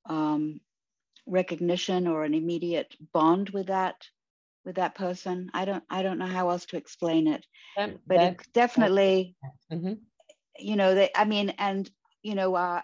um, 0.09 0.61
recognition 1.27 2.07
or 2.07 2.25
an 2.25 2.35
immediate 2.35 2.95
bond 3.13 3.51
with 3.51 3.67
that 3.67 3.97
with 4.65 4.77
that 4.77 4.95
person. 4.95 5.51
I 5.55 5.65
don't 5.65 5.85
I 5.91 6.03
don't 6.03 6.19
know 6.19 6.27
how 6.27 6.51
else 6.51 6.67
to 6.67 6.77
explain 6.77 7.27
it, 7.27 7.45
that, 7.77 7.99
but 8.07 8.19
that, 8.19 8.33
it's 8.35 8.47
definitely, 8.49 9.35
mm-hmm. 9.73 9.95
You 10.59 10.77
know, 10.77 10.95
they, 10.95 11.11
I 11.15 11.25
mean, 11.25 11.51
and 11.59 11.91
you 12.23 12.35
know, 12.35 12.55
uh, 12.55 12.83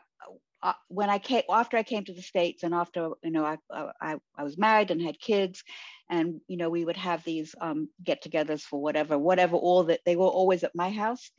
uh, 0.62 0.72
when 0.88 1.08
I 1.08 1.18
came 1.18 1.42
after 1.48 1.76
I 1.76 1.82
came 1.82 2.04
to 2.04 2.12
the 2.12 2.22
states 2.22 2.62
and 2.62 2.74
after 2.74 3.10
you 3.22 3.30
know 3.30 3.44
I, 3.44 3.58
I 4.00 4.16
I 4.36 4.42
was 4.42 4.58
married 4.58 4.90
and 4.90 5.00
had 5.00 5.20
kids, 5.20 5.62
and 6.10 6.40
you 6.48 6.56
know 6.56 6.68
we 6.68 6.84
would 6.84 6.96
have 6.96 7.22
these 7.24 7.54
um, 7.60 7.88
get-togethers 8.02 8.62
for 8.62 8.80
whatever 8.80 9.16
whatever 9.18 9.56
all 9.56 9.84
that 9.84 10.00
they 10.04 10.16
were 10.16 10.26
always 10.26 10.64
at 10.64 10.74
my 10.74 10.90
house, 10.90 11.30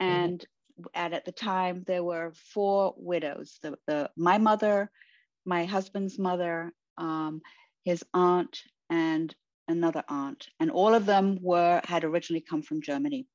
mm-hmm. 0.00 0.12
and 0.12 0.40
mm-hmm. 0.40 0.84
and 0.94 1.14
at 1.14 1.24
the 1.24 1.32
time 1.32 1.84
there 1.86 2.04
were 2.04 2.34
four 2.52 2.94
widows 2.98 3.58
the, 3.62 3.78
the 3.86 4.10
my 4.16 4.36
mother, 4.36 4.90
my 5.46 5.64
husband's 5.64 6.18
mother, 6.18 6.72
um, 6.98 7.40
his 7.84 8.04
aunt, 8.12 8.60
and 8.90 9.34
another 9.68 10.04
aunt, 10.08 10.48
and 10.60 10.70
all 10.70 10.94
of 10.94 11.06
them 11.06 11.38
were 11.40 11.80
had 11.84 12.04
originally 12.04 12.42
come 12.42 12.60
from 12.60 12.82
Germany, 12.82 13.26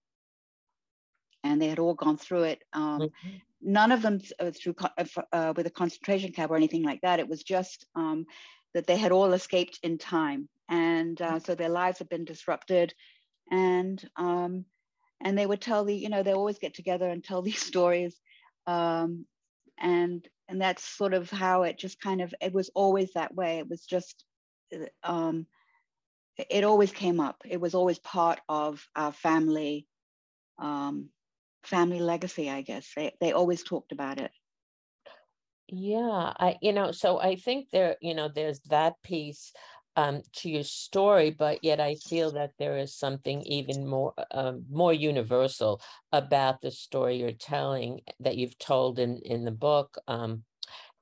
and 1.43 1.61
they 1.61 1.67
had 1.67 1.79
all 1.79 1.93
gone 1.93 2.17
through 2.17 2.43
it. 2.43 2.63
Um, 2.73 3.01
mm-hmm. 3.01 3.29
None 3.61 3.91
of 3.91 4.01
them 4.01 4.19
uh, 4.39 4.51
through 4.51 4.75
uh, 4.81 5.05
uh, 5.31 5.53
with 5.55 5.67
a 5.67 5.71
concentration 5.71 6.31
camp 6.31 6.51
or 6.51 6.55
anything 6.55 6.83
like 6.83 7.01
that. 7.01 7.19
It 7.19 7.27
was 7.27 7.43
just 7.43 7.85
um, 7.95 8.25
that 8.73 8.87
they 8.87 8.97
had 8.97 9.11
all 9.11 9.33
escaped 9.33 9.79
in 9.83 9.97
time, 9.97 10.49
and 10.69 11.21
uh, 11.21 11.39
so 11.39 11.53
their 11.53 11.69
lives 11.69 11.99
had 11.99 12.09
been 12.09 12.25
disrupted, 12.25 12.93
and 13.51 14.03
um, 14.15 14.65
and 15.23 15.37
they 15.37 15.45
would 15.45 15.61
tell 15.61 15.85
the 15.85 15.95
you 15.95 16.09
know 16.09 16.23
they 16.23 16.33
always 16.33 16.59
get 16.59 16.73
together 16.73 17.07
and 17.09 17.23
tell 17.23 17.41
these 17.43 17.61
stories, 17.61 18.19
um, 18.65 19.25
and 19.79 20.27
and 20.49 20.59
that's 20.59 20.83
sort 20.83 21.13
of 21.13 21.29
how 21.29 21.63
it 21.63 21.77
just 21.77 22.01
kind 22.01 22.21
of 22.21 22.33
it 22.41 22.53
was 22.53 22.69
always 22.73 23.13
that 23.13 23.33
way. 23.33 23.59
It 23.59 23.69
was 23.69 23.85
just 23.85 24.25
uh, 24.73 24.85
um, 25.03 25.45
it 26.49 26.63
always 26.63 26.91
came 26.91 27.19
up. 27.19 27.41
It 27.45 27.59
was 27.59 27.75
always 27.75 27.99
part 27.99 28.39
of 28.49 28.85
our 28.95 29.11
family, 29.11 29.87
um, 30.59 31.09
family 31.63 31.99
legacy, 31.99 32.49
I 32.49 32.61
guess. 32.61 32.91
They, 32.95 33.13
they 33.19 33.31
always 33.31 33.63
talked 33.63 33.91
about 33.91 34.19
it. 34.19 34.31
Yeah, 35.67 36.33
I, 36.37 36.57
you 36.61 36.73
know, 36.73 36.91
so 36.91 37.19
I 37.19 37.35
think 37.35 37.69
there, 37.71 37.95
you 38.01 38.13
know, 38.13 38.27
there's 38.27 38.59
that 38.69 38.95
piece 39.03 39.53
um, 39.95 40.21
to 40.37 40.49
your 40.49 40.63
story, 40.63 41.31
but 41.31 41.63
yet 41.63 41.79
I 41.79 41.95
feel 41.95 42.31
that 42.31 42.51
there 42.59 42.77
is 42.77 42.95
something 42.95 43.41
even 43.43 43.87
more, 43.87 44.13
um, 44.31 44.65
more 44.69 44.93
universal 44.93 45.81
about 46.11 46.61
the 46.61 46.71
story 46.71 47.17
you're 47.17 47.31
telling 47.31 48.01
that 48.19 48.37
you've 48.37 48.57
told 48.57 48.99
in 48.99 49.19
in 49.23 49.45
the 49.45 49.51
book. 49.51 49.97
Um, 50.07 50.43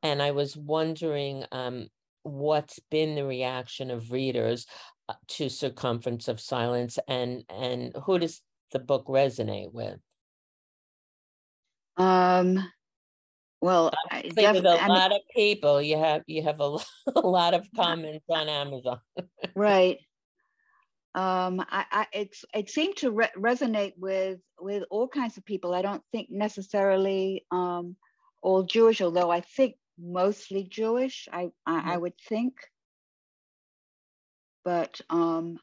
and 0.01 0.21
I 0.21 0.31
was 0.31 0.55
wondering 0.55 1.45
um, 1.51 1.87
what's 2.23 2.79
been 2.89 3.15
the 3.15 3.25
reaction 3.25 3.91
of 3.91 4.11
readers 4.11 4.65
uh, 5.07 5.13
to 5.29 5.49
circumference 5.49 6.27
of 6.27 6.39
silence 6.39 6.99
and 7.07 7.43
and 7.49 7.93
who 8.05 8.19
does 8.19 8.41
the 8.71 8.79
book 8.79 9.07
resonate 9.07 9.73
with 9.73 9.99
um 11.99 12.65
well 13.61 13.91
I 14.09 14.21
def- 14.21 14.53
with 14.53 14.65
a 14.65 14.81
I 14.81 14.87
lot 14.87 15.11
mean, 15.11 15.19
of 15.19 15.27
people 15.35 15.81
you 15.81 15.97
have 15.97 16.23
you 16.27 16.43
have 16.43 16.59
a, 16.59 16.77
a 17.15 17.27
lot 17.27 17.53
of 17.53 17.67
comments 17.75 18.25
on 18.29 18.49
amazon 18.49 18.99
right 19.55 19.97
um 21.15 21.59
I, 21.59 21.85
I 21.91 22.07
it's 22.13 22.45
it 22.53 22.69
seemed 22.69 22.97
to 22.97 23.11
re- 23.11 23.31
resonate 23.37 23.93
with 23.97 24.39
with 24.59 24.83
all 24.89 25.07
kinds 25.07 25.37
of 25.37 25.45
people 25.45 25.73
i 25.73 25.81
don't 25.81 26.03
think 26.11 26.29
necessarily 26.31 27.45
um 27.51 27.95
all 28.41 28.63
jewish 28.63 29.01
although 29.01 29.29
i 29.29 29.41
think 29.41 29.75
mostly 29.99 30.63
jewish 30.63 31.27
i 31.31 31.49
i, 31.65 31.73
mm-hmm. 31.73 31.89
I 31.89 31.97
would 31.97 32.17
think 32.29 32.53
but 34.69 35.01
um, 35.09 35.57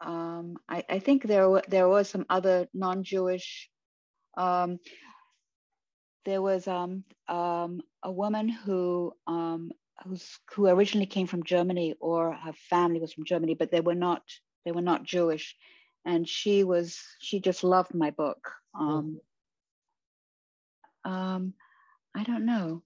um, 0.00 0.56
I, 0.68 0.84
I, 0.88 0.98
think 0.98 1.22
there 1.22 1.62
there 1.68 1.88
was 1.88 2.08
some 2.08 2.26
other 2.28 2.66
non-Jewish. 2.74 3.70
Um, 4.36 4.78
there 6.24 6.42
was 6.42 6.68
um, 6.68 7.04
um, 7.28 7.82
a 8.02 8.10
woman 8.10 8.48
who 8.48 9.12
um, 9.26 9.70
who's 10.04 10.38
who 10.52 10.68
originally 10.68 11.06
came 11.06 11.26
from 11.26 11.44
Germany, 11.44 11.94
or 12.00 12.32
her 12.32 12.52
family 12.52 13.00
was 13.00 13.12
from 13.12 13.24
Germany, 13.24 13.54
but 13.54 13.70
they 13.70 13.80
were 13.80 13.94
not 13.94 14.22
they 14.64 14.72
were 14.72 14.82
not 14.82 15.04
Jewish, 15.04 15.56
and 16.04 16.28
she 16.28 16.64
was 16.64 17.00
she 17.20 17.40
just 17.40 17.64
loved 17.64 17.94
my 17.94 18.10
book. 18.10 18.52
Mm. 18.76 19.16
I 22.14 22.24
don't 22.24 22.44
know. 22.46 22.82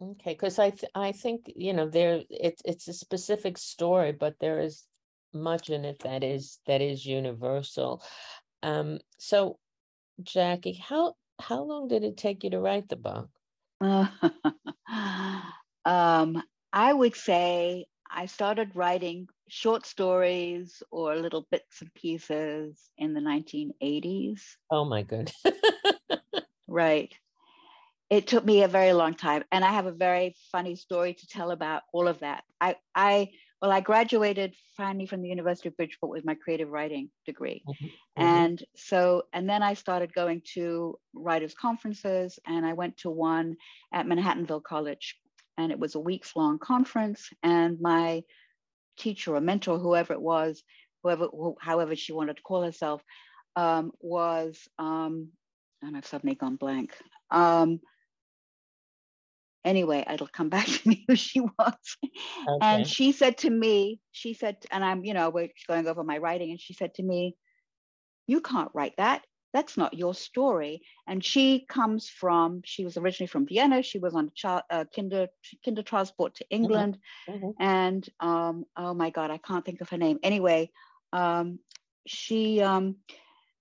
Okay, 0.00 0.32
because 0.32 0.58
I 0.58 0.70
th- 0.70 0.92
I 0.94 1.12
think 1.12 1.52
you 1.56 1.72
know 1.72 1.88
there 1.88 2.22
it's 2.30 2.62
it's 2.64 2.88
a 2.88 2.92
specific 2.92 3.58
story, 3.58 4.12
but 4.12 4.36
there 4.40 4.60
is 4.60 4.86
much 5.34 5.70
in 5.70 5.84
it 5.84 5.98
that 6.00 6.22
is 6.22 6.60
that 6.66 6.80
is 6.80 7.04
universal. 7.04 8.02
Um, 8.62 9.00
so, 9.18 9.58
Jackie, 10.22 10.74
how 10.74 11.14
how 11.40 11.62
long 11.62 11.88
did 11.88 12.04
it 12.04 12.16
take 12.16 12.44
you 12.44 12.50
to 12.50 12.60
write 12.60 12.88
the 12.88 12.96
book? 12.96 13.28
um, 15.84 16.42
I 16.72 16.92
would 16.92 17.16
say 17.16 17.86
I 18.10 18.26
started 18.26 18.70
writing 18.74 19.28
short 19.48 19.86
stories 19.86 20.82
or 20.90 21.16
little 21.16 21.46
bits 21.50 21.80
and 21.80 21.92
pieces 21.94 22.78
in 22.96 23.14
the 23.14 23.20
1980s. 23.20 24.42
Oh 24.70 24.84
my 24.84 25.02
goodness. 25.02 25.34
right 26.68 27.14
it 28.10 28.26
took 28.26 28.44
me 28.44 28.62
a 28.62 28.68
very 28.68 28.92
long 28.92 29.14
time 29.14 29.42
and 29.50 29.64
i 29.64 29.70
have 29.70 29.86
a 29.86 29.92
very 29.92 30.34
funny 30.52 30.76
story 30.76 31.14
to 31.14 31.26
tell 31.26 31.50
about 31.50 31.82
all 31.92 32.08
of 32.08 32.18
that 32.20 32.44
i 32.60 32.76
i 32.94 33.28
well 33.60 33.70
i 33.72 33.80
graduated 33.80 34.54
finally 34.76 35.06
from 35.06 35.22
the 35.22 35.28
university 35.28 35.68
of 35.68 35.76
bridgeport 35.76 36.10
with 36.10 36.24
my 36.24 36.34
creative 36.34 36.68
writing 36.68 37.10
degree 37.26 37.62
mm-hmm. 37.68 37.86
mm-hmm. 37.86 38.22
and 38.22 38.64
so 38.76 39.22
and 39.32 39.48
then 39.48 39.62
i 39.62 39.74
started 39.74 40.12
going 40.12 40.42
to 40.54 40.98
writers 41.14 41.54
conferences 41.54 42.38
and 42.46 42.64
i 42.64 42.72
went 42.72 42.96
to 42.96 43.10
one 43.10 43.56
at 43.92 44.06
manhattanville 44.06 44.62
college 44.62 45.16
and 45.56 45.72
it 45.72 45.78
was 45.78 45.94
a 45.94 46.00
weeks 46.00 46.36
long 46.36 46.58
conference 46.58 47.30
and 47.42 47.80
my 47.80 48.22
teacher 48.98 49.34
or 49.34 49.40
mentor 49.40 49.78
whoever 49.78 50.12
it 50.12 50.20
was 50.20 50.62
whoever 51.02 51.28
however 51.60 51.94
she 51.94 52.12
wanted 52.12 52.36
to 52.36 52.42
call 52.42 52.62
herself 52.62 53.02
um, 53.56 53.90
was 54.00 54.68
um, 54.78 55.28
and 55.82 55.96
I've 55.96 56.06
suddenly 56.06 56.34
gone 56.34 56.56
blank. 56.56 56.94
Um, 57.30 57.80
anyway, 59.64 60.04
it'll 60.10 60.28
come 60.28 60.48
back 60.48 60.66
to 60.66 60.88
me 60.88 61.04
who 61.08 61.16
she 61.16 61.40
was. 61.40 61.74
Okay. 62.02 62.58
And 62.60 62.86
she 62.86 63.12
said 63.12 63.38
to 63.38 63.50
me, 63.50 64.00
she 64.12 64.34
said, 64.34 64.56
and 64.70 64.84
I'm, 64.84 65.04
you 65.04 65.14
know, 65.14 65.30
we're 65.30 65.48
going 65.66 65.86
over 65.86 66.04
my 66.04 66.18
writing, 66.18 66.50
and 66.50 66.60
she 66.60 66.74
said 66.74 66.94
to 66.94 67.02
me, 67.02 67.36
You 68.26 68.40
can't 68.40 68.70
write 68.74 68.96
that. 68.96 69.24
That's 69.54 69.76
not 69.78 69.94
your 69.94 70.14
story. 70.14 70.82
And 71.06 71.24
she 71.24 71.64
comes 71.66 72.08
from, 72.08 72.60
she 72.64 72.84
was 72.84 72.98
originally 72.98 73.28
from 73.28 73.46
Vienna. 73.46 73.82
She 73.82 73.98
was 73.98 74.14
on 74.14 74.26
a 74.26 74.30
child, 74.34 74.62
uh, 74.70 74.84
kinder, 74.94 75.28
kinder 75.64 75.82
transport 75.82 76.34
to 76.36 76.44
mm-hmm. 76.44 76.54
England. 76.54 76.98
Mm-hmm. 77.28 77.50
And 77.58 78.08
um, 78.20 78.64
oh 78.76 78.92
my 78.92 79.08
God, 79.08 79.30
I 79.30 79.38
can't 79.38 79.64
think 79.64 79.80
of 79.80 79.88
her 79.88 79.96
name. 79.96 80.18
Anyway, 80.22 80.70
um, 81.14 81.60
she, 82.06 82.60
um, 82.60 82.96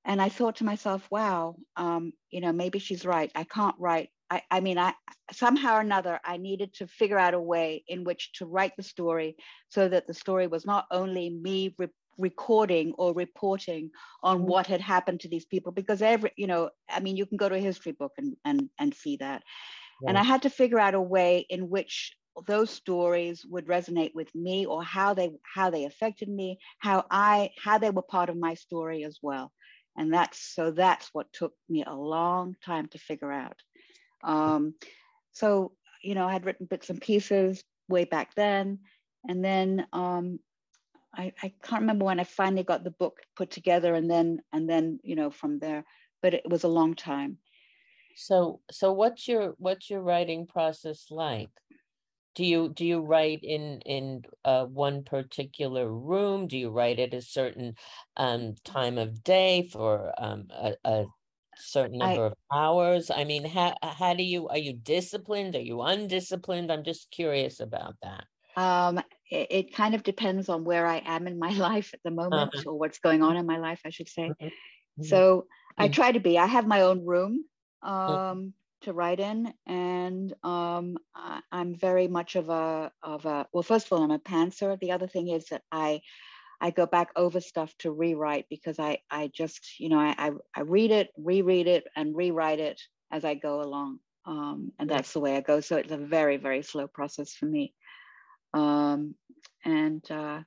and 0.03 0.21
I 0.21 0.27
thought 0.27 0.57
to 0.57 0.65
myself, 0.65 1.07
wow, 1.09 1.55
um, 1.77 2.11
you 2.31 2.41
know, 2.41 2.51
maybe 2.51 2.79
she's 2.79 3.05
right. 3.05 3.31
I 3.33 3.45
can't 3.45 3.75
write 3.79 4.09
I, 4.29 4.41
I 4.51 4.59
mean, 4.59 4.77
I 4.77 4.93
somehow 5.31 5.77
or 5.77 5.81
another, 5.81 6.19
I 6.23 6.37
needed 6.37 6.73
to 6.75 6.87
figure 6.87 7.17
out 7.17 7.33
a 7.33 7.39
way 7.39 7.83
in 7.87 8.03
which 8.03 8.33
to 8.33 8.45
write 8.45 8.73
the 8.75 8.83
story 8.83 9.37
so 9.69 9.87
that 9.87 10.07
the 10.07 10.13
story 10.13 10.47
was 10.47 10.65
not 10.65 10.85
only 10.91 11.29
me 11.29 11.75
re- 11.77 11.87
recording 12.17 12.93
or 12.97 13.13
reporting 13.13 13.91
on 14.23 14.39
mm-hmm. 14.39 14.47
what 14.47 14.67
had 14.67 14.81
happened 14.81 15.21
to 15.21 15.29
these 15.29 15.45
people, 15.45 15.71
because 15.71 16.01
every, 16.01 16.31
you 16.35 16.47
know, 16.47 16.69
I 16.89 16.99
mean, 16.99 17.15
you 17.15 17.25
can 17.25 17.37
go 17.37 17.47
to 17.47 17.55
a 17.55 17.59
history 17.59 17.93
book 17.93 18.13
and 18.17 18.35
and 18.43 18.69
and 18.79 18.93
see 18.93 19.17
that. 19.17 19.43
And 20.07 20.15
I 20.15 20.23
had 20.23 20.43
to 20.43 20.51
figure 20.51 20.79
out 20.79 20.93
a 20.93 21.01
way 21.01 21.47
in 21.49 21.69
which 21.69 22.15
those 22.45 22.69
stories 22.69 23.45
would 23.45 23.65
resonate 23.65 24.13
with 24.13 24.33
me 24.35 24.65
or 24.65 24.83
how 24.83 25.13
they 25.13 25.31
how 25.43 25.69
they 25.69 25.85
affected 25.85 26.29
me 26.29 26.59
how 26.77 27.03
i 27.09 27.49
how 27.63 27.77
they 27.77 27.89
were 27.89 28.03
part 28.03 28.29
of 28.29 28.37
my 28.37 28.53
story 28.53 29.03
as 29.03 29.17
well 29.21 29.51
and 29.97 30.13
that's 30.13 30.53
so 30.53 30.69
that's 30.71 31.09
what 31.13 31.31
took 31.33 31.53
me 31.69 31.83
a 31.83 31.95
long 31.95 32.55
time 32.63 32.87
to 32.87 32.99
figure 32.99 33.31
out 33.31 33.55
um, 34.23 34.73
so 35.31 35.71
you 36.01 36.15
know 36.15 36.27
i 36.27 36.31
had 36.31 36.45
written 36.45 36.65
bits 36.65 36.89
and 36.89 37.01
pieces 37.01 37.63
way 37.89 38.05
back 38.05 38.35
then. 38.35 38.79
And 39.27 39.43
then 39.43 39.87
um, 39.93 40.39
I, 41.13 41.33
I 41.41 41.53
can't 41.63 41.81
remember 41.81 42.05
when 42.05 42.19
i 42.19 42.23
finally 42.23 42.63
got 42.63 42.83
the 42.83 42.91
book 42.91 43.19
put 43.35 43.49
together 43.49 43.93
and 43.93 44.09
then 44.09 44.39
and 44.53 44.69
then 44.69 44.99
you 45.03 45.15
know 45.15 45.31
from 45.31 45.59
there 45.59 45.83
but 46.21 46.33
it 46.33 46.49
was 46.49 46.63
a 46.63 46.69
long 46.69 46.95
time. 46.95 47.37
So 48.15 48.61
so 48.71 48.91
what's 48.93 49.27
your 49.27 49.53
what's 49.57 49.89
your 49.89 50.01
writing 50.01 50.47
process 50.47 51.07
like? 51.11 51.49
Do 52.35 52.43
you 52.43 52.69
do 52.73 52.85
you 52.85 52.99
write 53.01 53.41
in 53.43 53.81
in 53.85 54.23
uh, 54.45 54.65
one 54.65 55.03
particular 55.03 55.91
room? 55.91 56.47
Do 56.47 56.57
you 56.57 56.69
write 56.69 56.99
at 56.99 57.13
a 57.13 57.21
certain 57.21 57.75
um, 58.15 58.55
time 58.63 58.97
of 58.97 59.23
day 59.23 59.69
for 59.71 60.13
um, 60.17 60.47
a, 60.51 60.73
a, 60.83 61.05
certain 61.59 61.97
number 61.97 62.23
I, 62.23 62.27
of 62.27 62.33
hours 62.53 63.11
i 63.11 63.23
mean 63.23 63.45
how 63.45 63.75
how 63.81 64.13
do 64.13 64.23
you 64.23 64.47
are 64.49 64.57
you 64.57 64.73
disciplined 64.73 65.55
are 65.55 65.61
you 65.61 65.81
undisciplined 65.81 66.71
i'm 66.71 66.83
just 66.83 67.11
curious 67.11 67.59
about 67.59 67.95
that 68.01 68.25
um, 68.55 68.97
it, 69.29 69.47
it, 69.51 69.75
kind 69.75 69.93
of 69.93 70.01
depends 70.01 70.49
on 70.49 70.63
where 70.63 70.87
i 70.87 71.01
am 71.05 71.27
in 71.27 71.37
my 71.37 71.51
life 71.69 71.93
at 71.93 71.99
the 72.03 72.11
moment 72.11 72.55
uh-huh. 72.55 72.71
or 72.71 72.79
what's 72.79 72.99
going 72.99 73.21
on 73.21 73.37
in 73.37 73.45
my 73.45 73.57
life 73.57 73.81
i 73.85 73.89
should 73.89 74.09
say 74.09 74.29
mm-hmm. 74.29 74.45
mm-hmm. 74.45 75.03
so 75.03 75.41
mm-hmm. 75.41 75.83
i 75.83 75.87
try 75.87 76.11
to 76.11 76.19
be 76.19 76.37
i 76.37 76.45
have 76.45 76.65
my 76.65 76.81
own 76.81 77.05
room 77.05 77.45
mm. 77.83 77.89
um, 77.89 78.53
to 78.81 78.93
write 78.93 79.19
in, 79.19 79.53
and 79.65 80.33
um, 80.43 80.97
I, 81.15 81.41
am 81.51 81.75
very 81.75 82.07
much 82.07 82.35
of 82.35 82.49
a 82.49 82.91
of 83.01 83.25
a 83.25 83.47
well. 83.51 83.63
First 83.63 83.87
of 83.87 83.93
all, 83.93 84.03
I'm 84.03 84.11
a 84.11 84.19
pantser. 84.19 84.79
The 84.79 84.91
other 84.91 85.07
thing 85.07 85.29
is 85.29 85.47
that 85.47 85.63
I 85.71 86.01
I 86.59 86.71
go 86.71 86.85
back 86.85 87.09
over 87.15 87.39
stuff 87.39 87.73
to 87.79 87.91
rewrite 87.91 88.45
because 88.49 88.79
I 88.79 88.99
I 89.09 89.29
just 89.33 89.79
you 89.79 89.89
know 89.89 89.99
I 89.99 90.15
I, 90.17 90.31
I 90.55 90.61
read 90.61 90.91
it, 90.91 91.09
reread 91.17 91.67
it, 91.67 91.85
and 91.95 92.15
rewrite 92.15 92.59
it 92.59 92.81
as 93.11 93.23
I 93.23 93.35
go 93.35 93.61
along, 93.61 93.99
um, 94.25 94.71
and 94.79 94.89
that's 94.89 95.13
the 95.13 95.19
way 95.19 95.37
I 95.37 95.41
go. 95.41 95.61
So 95.61 95.77
it's 95.77 95.91
a 95.91 95.97
very 95.97 96.37
very 96.37 96.63
slow 96.63 96.87
process 96.87 97.33
for 97.33 97.45
me, 97.45 97.73
um, 98.53 99.15
and. 99.65 100.09
Uh, 100.09 100.41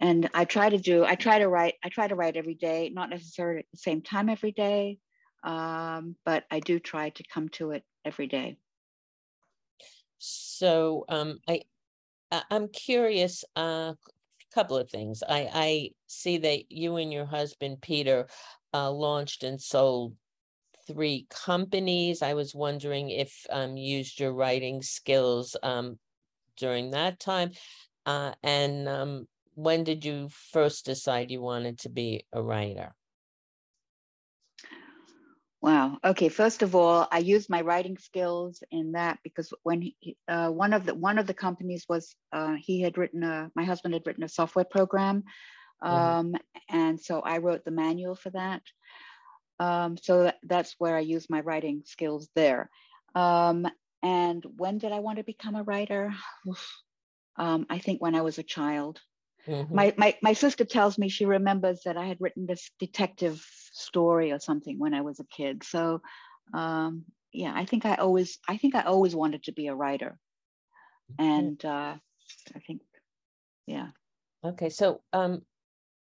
and 0.00 0.28
I 0.34 0.44
try 0.44 0.68
to 0.68 0.76
do, 0.76 1.04
I 1.04 1.14
try 1.14 1.38
to 1.38 1.48
write, 1.48 1.74
I 1.82 1.88
try 1.88 2.08
to 2.08 2.14
write 2.14 2.36
every 2.36 2.54
day, 2.54 2.90
not 2.92 3.08
necessarily 3.08 3.60
at 3.60 3.66
the 3.70 3.78
same 3.78 4.02
time 4.02 4.28
every 4.28 4.52
day, 4.52 4.98
um, 5.44 6.16
but 6.26 6.44
I 6.50 6.60
do 6.60 6.78
try 6.78 7.10
to 7.10 7.24
come 7.32 7.48
to 7.50 7.70
it 7.70 7.84
every 8.04 8.26
day. 8.26 8.58
So 10.18 11.04
um, 11.08 11.38
I, 11.48 11.62
I'm 12.50 12.68
curious. 12.68 13.44
Uh, 13.54 13.94
couple 14.54 14.76
of 14.76 14.88
things. 14.88 15.22
I, 15.28 15.50
I 15.52 15.90
see 16.06 16.38
that 16.38 16.70
you 16.70 16.96
and 16.96 17.12
your 17.12 17.26
husband 17.26 17.78
Peter 17.82 18.28
uh, 18.72 18.90
launched 18.90 19.42
and 19.42 19.60
sold 19.60 20.14
three 20.86 21.26
companies. 21.30 22.22
I 22.22 22.34
was 22.34 22.54
wondering 22.54 23.10
if 23.10 23.46
um, 23.50 23.76
used 23.76 24.20
your 24.20 24.32
writing 24.32 24.82
skills 24.82 25.56
um, 25.62 25.98
during 26.56 26.90
that 26.92 27.18
time, 27.18 27.50
uh, 28.06 28.32
and 28.42 28.88
um, 28.88 29.26
when 29.54 29.84
did 29.84 30.04
you 30.04 30.28
first 30.52 30.86
decide 30.86 31.30
you 31.30 31.40
wanted 31.40 31.80
to 31.80 31.88
be 31.88 32.24
a 32.32 32.42
writer? 32.42 32.94
Wow. 35.64 35.96
Okay. 36.04 36.28
First 36.28 36.60
of 36.60 36.74
all, 36.74 37.08
I 37.10 37.20
used 37.20 37.48
my 37.48 37.62
writing 37.62 37.96
skills 37.96 38.62
in 38.70 38.92
that 38.92 39.18
because 39.24 39.50
when 39.62 39.80
he, 39.80 40.14
uh, 40.28 40.50
one 40.50 40.74
of 40.74 40.84
the 40.84 40.94
one 40.94 41.16
of 41.16 41.26
the 41.26 41.32
companies 41.32 41.86
was 41.88 42.14
uh, 42.34 42.56
he 42.60 42.82
had 42.82 42.98
written 42.98 43.22
a 43.22 43.50
my 43.54 43.64
husband 43.64 43.94
had 43.94 44.06
written 44.06 44.24
a 44.24 44.28
software 44.28 44.66
program, 44.66 45.24
mm-hmm. 45.82 45.90
um, 45.90 46.26
mm-hmm. 46.32 46.76
and 46.76 47.00
so 47.00 47.20
I 47.20 47.38
wrote 47.38 47.64
the 47.64 47.70
manual 47.70 48.14
for 48.14 48.28
that. 48.30 48.60
Um, 49.58 49.96
so 49.96 50.24
that, 50.24 50.36
that's 50.42 50.74
where 50.76 50.96
I 50.96 51.00
used 51.00 51.30
my 51.30 51.40
writing 51.40 51.80
skills 51.86 52.28
there. 52.36 52.68
Um, 53.14 53.66
and 54.02 54.44
when 54.58 54.76
did 54.76 54.92
I 54.92 54.98
want 54.98 55.16
to 55.16 55.24
become 55.24 55.56
a 55.56 55.62
writer? 55.62 56.12
Um, 57.36 57.66
I 57.68 57.80
think 57.80 58.00
when 58.00 58.14
I 58.14 58.20
was 58.20 58.38
a 58.38 58.44
child. 58.44 59.00
Mm-hmm. 59.46 59.74
My, 59.74 59.94
my 59.96 60.16
my 60.22 60.32
sister 60.32 60.64
tells 60.64 60.98
me 60.98 61.08
she 61.08 61.26
remembers 61.26 61.82
that 61.84 61.96
I 61.96 62.06
had 62.06 62.20
written 62.20 62.46
this 62.46 62.70
detective 62.78 63.44
story 63.72 64.32
or 64.32 64.38
something 64.38 64.78
when 64.78 64.94
I 64.94 65.02
was 65.02 65.20
a 65.20 65.24
kid. 65.24 65.64
So 65.64 66.00
um, 66.52 67.04
yeah, 67.32 67.52
I 67.54 67.64
think 67.64 67.84
I 67.84 67.96
always 67.96 68.38
I 68.48 68.56
think 68.56 68.74
I 68.74 68.82
always 68.82 69.14
wanted 69.14 69.44
to 69.44 69.52
be 69.52 69.66
a 69.66 69.74
writer, 69.74 70.18
mm-hmm. 71.12 71.30
and 71.30 71.64
uh, 71.64 71.94
I 72.54 72.58
think 72.66 72.80
yeah. 73.66 73.88
Okay, 74.44 74.68
so 74.68 75.00
um, 75.12 75.42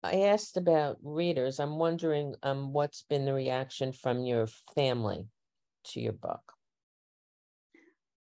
I 0.03 0.23
asked 0.23 0.57
about 0.57 0.99
readers. 1.03 1.59
I'm 1.59 1.79
wondering 1.79 2.35
um, 2.43 2.73
what's 2.73 3.03
been 3.03 3.25
the 3.25 3.33
reaction 3.33 3.93
from 3.93 4.25
your 4.25 4.49
family 4.75 5.27
to 5.87 6.01
your 6.01 6.13
book. 6.13 6.43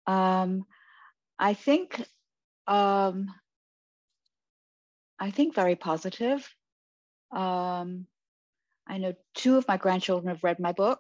Um, 0.06 0.66
I 1.40 1.54
think 1.54 2.06
um, 2.68 3.34
I 5.22 5.30
think 5.30 5.54
very 5.54 5.76
positive. 5.76 6.50
Um, 7.32 8.08
I 8.88 8.98
know 8.98 9.14
two 9.36 9.58
of 9.58 9.68
my 9.68 9.78
grandchildren 9.78 10.30
have 10.30 10.44
read 10.44 10.60
my 10.60 10.72
book. 10.72 11.00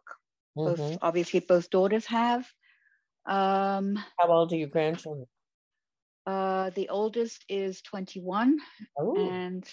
Mm-hmm. 0.55 0.75
Both, 0.75 0.97
obviously, 1.01 1.39
both 1.39 1.71
daughters 1.71 2.05
have. 2.05 2.45
Um, 3.25 3.95
How 4.19 4.27
old 4.27 4.53
are 4.53 4.57
your 4.57 4.67
grandchildren? 4.67 5.25
Uh, 6.27 6.69
the 6.75 6.89
oldest 6.89 7.43
is 7.49 7.81
21, 7.81 8.59
oh. 8.99 9.29
and 9.29 9.67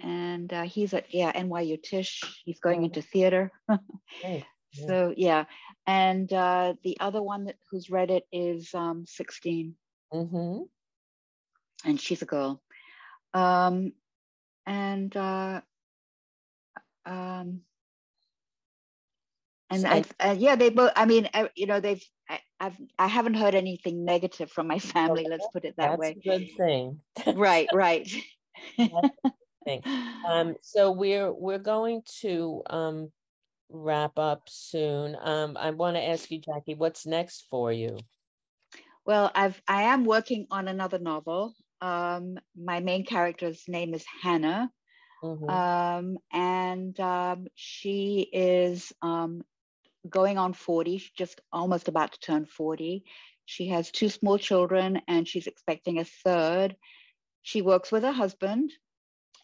and 0.00 0.52
uh, 0.52 0.62
he's 0.62 0.94
at 0.94 1.12
yeah 1.12 1.32
NYU 1.32 1.82
Tisch. 1.82 2.22
He's 2.44 2.60
going 2.60 2.82
oh. 2.82 2.84
into 2.84 3.02
theater. 3.02 3.50
hey. 4.22 4.44
yeah. 4.72 4.86
So 4.86 5.14
yeah, 5.16 5.44
and 5.86 6.32
uh, 6.32 6.74
the 6.84 6.96
other 7.00 7.22
one 7.22 7.46
that 7.46 7.56
who's 7.70 7.90
read 7.90 8.10
it 8.12 8.24
is 8.30 8.72
um, 8.72 9.04
16, 9.08 9.74
mm-hmm. 10.14 10.62
and 11.88 12.00
she's 12.00 12.22
a 12.22 12.26
girl. 12.26 12.62
Um, 13.32 13.92
and 14.66 15.16
uh, 15.16 15.60
um, 17.06 17.62
and 19.70 19.86
I, 19.86 20.04
uh, 20.18 20.36
yeah, 20.36 20.56
they 20.56 20.70
both. 20.70 20.92
I 20.96 21.06
mean, 21.06 21.28
I, 21.32 21.48
you 21.54 21.66
know, 21.66 21.80
they've. 21.80 22.04
I, 22.28 22.40
I've. 22.58 22.76
I 22.98 23.06
haven't 23.06 23.34
heard 23.34 23.54
anything 23.54 24.04
negative 24.04 24.50
from 24.50 24.66
my 24.66 24.78
family. 24.80 25.26
let's 25.28 25.46
put 25.52 25.64
it 25.64 25.74
that 25.76 25.98
way. 25.98 26.14
That's 26.14 26.26
way. 26.26 26.38
good 26.38 26.56
thing. 26.56 27.00
right. 27.36 27.68
Right. 27.74 28.08
thing. 29.64 29.82
Um, 30.26 30.56
so 30.62 30.90
we're 30.92 31.32
we're 31.32 31.58
going 31.58 32.02
to 32.20 32.62
um, 32.68 33.12
wrap 33.68 34.18
up 34.18 34.42
soon. 34.48 35.16
Um, 35.20 35.56
I 35.56 35.70
want 35.70 35.96
to 35.96 36.02
ask 36.02 36.30
you, 36.30 36.40
Jacquie, 36.40 36.76
what's 36.76 37.06
next 37.06 37.46
for 37.50 37.72
you? 37.72 37.96
Well, 39.06 39.30
I've 39.34 39.60
I 39.66 39.82
am 39.82 40.04
working 40.04 40.46
on 40.50 40.68
another 40.68 40.98
novel 40.98 41.54
um, 41.80 42.38
my 42.56 42.80
main 42.80 43.04
character's 43.04 43.64
name 43.68 43.94
is 43.94 44.04
Hannah. 44.22 44.70
Mm-hmm. 45.22 45.50
Um, 45.50 46.18
and 46.32 46.98
um, 46.98 47.46
she 47.54 48.28
is 48.32 48.92
um, 49.02 49.42
going 50.08 50.38
on 50.38 50.52
40, 50.52 50.98
she's 50.98 51.10
just 51.10 51.40
almost 51.52 51.88
about 51.88 52.12
to 52.12 52.20
turn 52.20 52.46
40. 52.46 53.04
She 53.44 53.68
has 53.68 53.90
two 53.90 54.08
small 54.08 54.38
children 54.38 55.02
and 55.08 55.26
she's 55.26 55.46
expecting 55.46 55.98
a 55.98 56.04
third. 56.04 56.76
She 57.42 57.62
works 57.62 57.90
with 57.90 58.04
her 58.04 58.12
husband. 58.12 58.72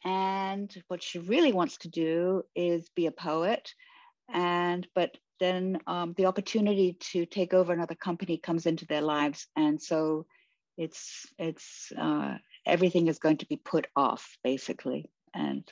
And 0.05 0.72
what 0.88 1.03
she 1.03 1.18
really 1.18 1.53
wants 1.53 1.79
to 1.79 1.88
do 1.88 2.44
is 2.55 2.88
be 2.90 3.07
a 3.07 3.12
poet. 3.12 3.75
And 4.33 4.87
but 4.94 5.16
then 5.40 5.81
um, 5.87 6.14
the 6.16 6.27
opportunity 6.27 6.96
to 7.12 7.27
take 7.27 7.53
over 7.53 7.72
another 7.72 7.94
company 7.94 8.38
comes 8.38 8.66
into 8.66 8.87
their 8.87 9.03
lives. 9.03 9.49
And 9.57 9.83
so 9.83 10.27
it's 10.77 11.27
it's 11.39 11.93
uh, 11.99 12.37
everything 12.67 13.09
is 13.09 13.19
going 13.19 13.39
to 13.39 13.47
be 13.47 13.57
put 13.57 13.87
off 13.97 14.37
basically. 14.45 15.11
And 15.35 15.71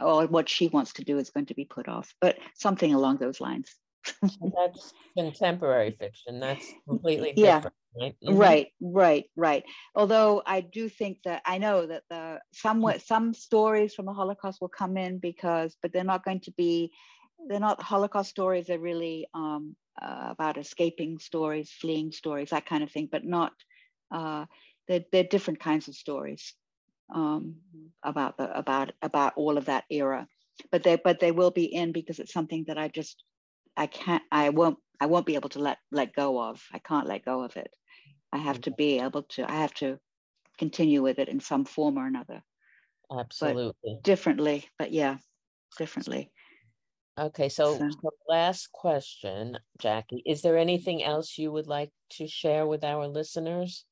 or 0.00 0.26
what 0.26 0.48
she 0.48 0.68
wants 0.68 0.94
to 0.94 1.04
do 1.04 1.18
is 1.18 1.30
going 1.30 1.46
to 1.46 1.54
be 1.54 1.64
put 1.64 1.88
off 1.88 2.14
but 2.20 2.38
something 2.54 2.94
along 2.94 3.18
those 3.18 3.40
lines. 3.40 3.74
That's 4.22 4.92
contemporary 5.16 5.96
fiction. 5.98 6.40
That's 6.40 6.64
completely 6.86 7.32
different 7.36 7.64
yeah 7.64 7.70
right? 8.00 8.16
Mm-hmm. 8.24 8.36
right 8.36 8.68
right 8.80 9.24
right. 9.36 9.64
Although 9.94 10.42
i 10.46 10.60
do 10.60 10.88
think 10.88 11.18
that 11.24 11.42
i 11.44 11.58
know 11.58 11.86
that 11.86 12.02
the 12.10 12.40
somewhat 12.52 13.02
some 13.02 13.34
stories 13.34 13.94
from 13.94 14.06
the 14.06 14.12
holocaust 14.12 14.60
will 14.60 14.68
come 14.68 14.96
in 14.96 15.18
because 15.18 15.76
but 15.82 15.92
they're 15.92 16.04
not 16.04 16.24
going 16.24 16.40
to 16.40 16.52
be 16.52 16.92
they're 17.48 17.60
not 17.60 17.82
holocaust 17.82 18.30
stories 18.30 18.66
they're 18.66 18.78
really 18.78 19.26
um, 19.34 19.74
uh, 20.00 20.28
about 20.30 20.58
escaping 20.58 21.18
stories 21.18 21.70
fleeing 21.70 22.12
stories 22.12 22.50
that 22.50 22.66
kind 22.66 22.82
of 22.82 22.90
thing 22.90 23.08
but 23.10 23.24
not 23.24 23.52
uh, 24.10 24.46
they're, 24.88 25.04
they're 25.12 25.24
different 25.24 25.60
kinds 25.60 25.88
of 25.88 25.94
stories 25.94 26.54
um, 27.14 27.56
about 28.02 28.36
the 28.36 28.56
about 28.56 28.92
about 29.02 29.32
all 29.36 29.58
of 29.58 29.66
that 29.66 29.84
era 29.90 30.26
but 30.70 30.82
they 30.82 30.96
but 30.96 31.20
they 31.20 31.32
will 31.32 31.50
be 31.50 31.64
in 31.64 31.92
because 31.92 32.18
it's 32.18 32.32
something 32.32 32.64
that 32.66 32.78
i 32.78 32.88
just 32.88 33.24
i 33.76 33.86
can't 33.86 34.22
i 34.30 34.50
won't 34.50 34.78
i 35.00 35.06
won't 35.06 35.26
be 35.26 35.34
able 35.34 35.48
to 35.48 35.58
let 35.58 35.78
let 35.90 36.14
go 36.14 36.40
of 36.42 36.62
i 36.72 36.78
can't 36.78 37.06
let 37.06 37.24
go 37.24 37.42
of 37.42 37.56
it 37.56 37.74
I 38.32 38.38
have 38.38 38.60
to 38.62 38.70
be 38.70 39.00
able 39.00 39.24
to, 39.34 39.50
I 39.50 39.56
have 39.56 39.74
to 39.74 39.98
continue 40.58 41.02
with 41.02 41.18
it 41.18 41.28
in 41.28 41.40
some 41.40 41.64
form 41.64 41.98
or 41.98 42.06
another, 42.06 42.42
Absolutely. 43.10 43.98
differently, 44.02 44.68
but 44.78 44.92
yeah, 44.92 45.18
differently. 45.78 46.30
Okay, 47.18 47.48
so, 47.48 47.74
So- 47.74 47.90
so 48.02 48.10
last 48.28 48.70
question, 48.72 49.58
Jacquie, 49.78 50.22
is 50.24 50.42
there 50.42 50.56
anything 50.56 51.02
else 51.02 51.38
you 51.38 51.50
would 51.50 51.66
like 51.66 51.90
to 52.10 52.28
share 52.28 52.66
with 52.66 52.84
our 52.84 53.08
listeners? 53.08 53.84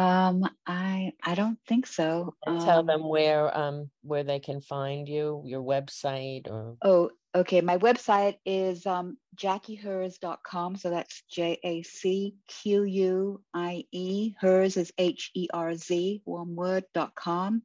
Um, 0.00 0.48
I, 0.66 1.12
I 1.22 1.34
don't 1.34 1.58
think 1.68 1.86
so. 1.86 2.34
Tell 2.46 2.80
Um, 2.80 2.86
them 2.86 3.04
where, 3.06 3.56
um, 3.56 3.90
where 4.02 4.24
they 4.24 4.40
can 4.40 4.60
find 4.62 5.06
you, 5.08 5.42
your 5.44 5.62
website 5.62 6.48
or, 6.50 6.76
Oh, 6.82 7.10
okay. 7.34 7.60
My 7.60 7.76
website 7.76 8.36
is 8.46 8.86
um, 8.86 9.18
jacquieherz.com. 9.36 10.76
So 10.76 10.88
that's 10.90 11.22
J 11.30 11.58
A 11.62 11.82
C 11.82 12.34
Q 12.48 12.84
U 12.84 13.42
I 13.52 13.84
E. 13.92 14.34
Herz 14.40 14.76
is 14.78 14.90
H 14.96 15.30
E 15.34 15.48
R 15.52 15.74
Z, 15.74 16.22
one 16.24 16.56
word, 16.56 16.84
dot 16.94 17.14
com. 17.14 17.62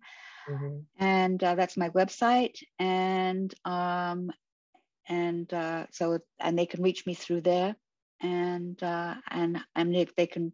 Mhm. 0.50 0.84
And 1.00 1.44
uh, 1.44 1.56
that's 1.56 1.78
my 1.78 1.90
website. 1.92 2.62
And 2.80 3.54
um, 3.64 4.32
and 5.08 5.52
uh, 5.54 5.86
so 5.92 6.20
and 6.40 6.60
they 6.60 6.66
can 6.66 6.84
reach 6.84 7.06
me 7.06 7.14
through 7.14 7.42
there. 7.42 7.76
And 8.22 8.82
uh, 8.84 9.16
and 9.30 9.64
and 9.76 9.96
if 9.96 10.16
they 10.16 10.28
can 10.28 10.52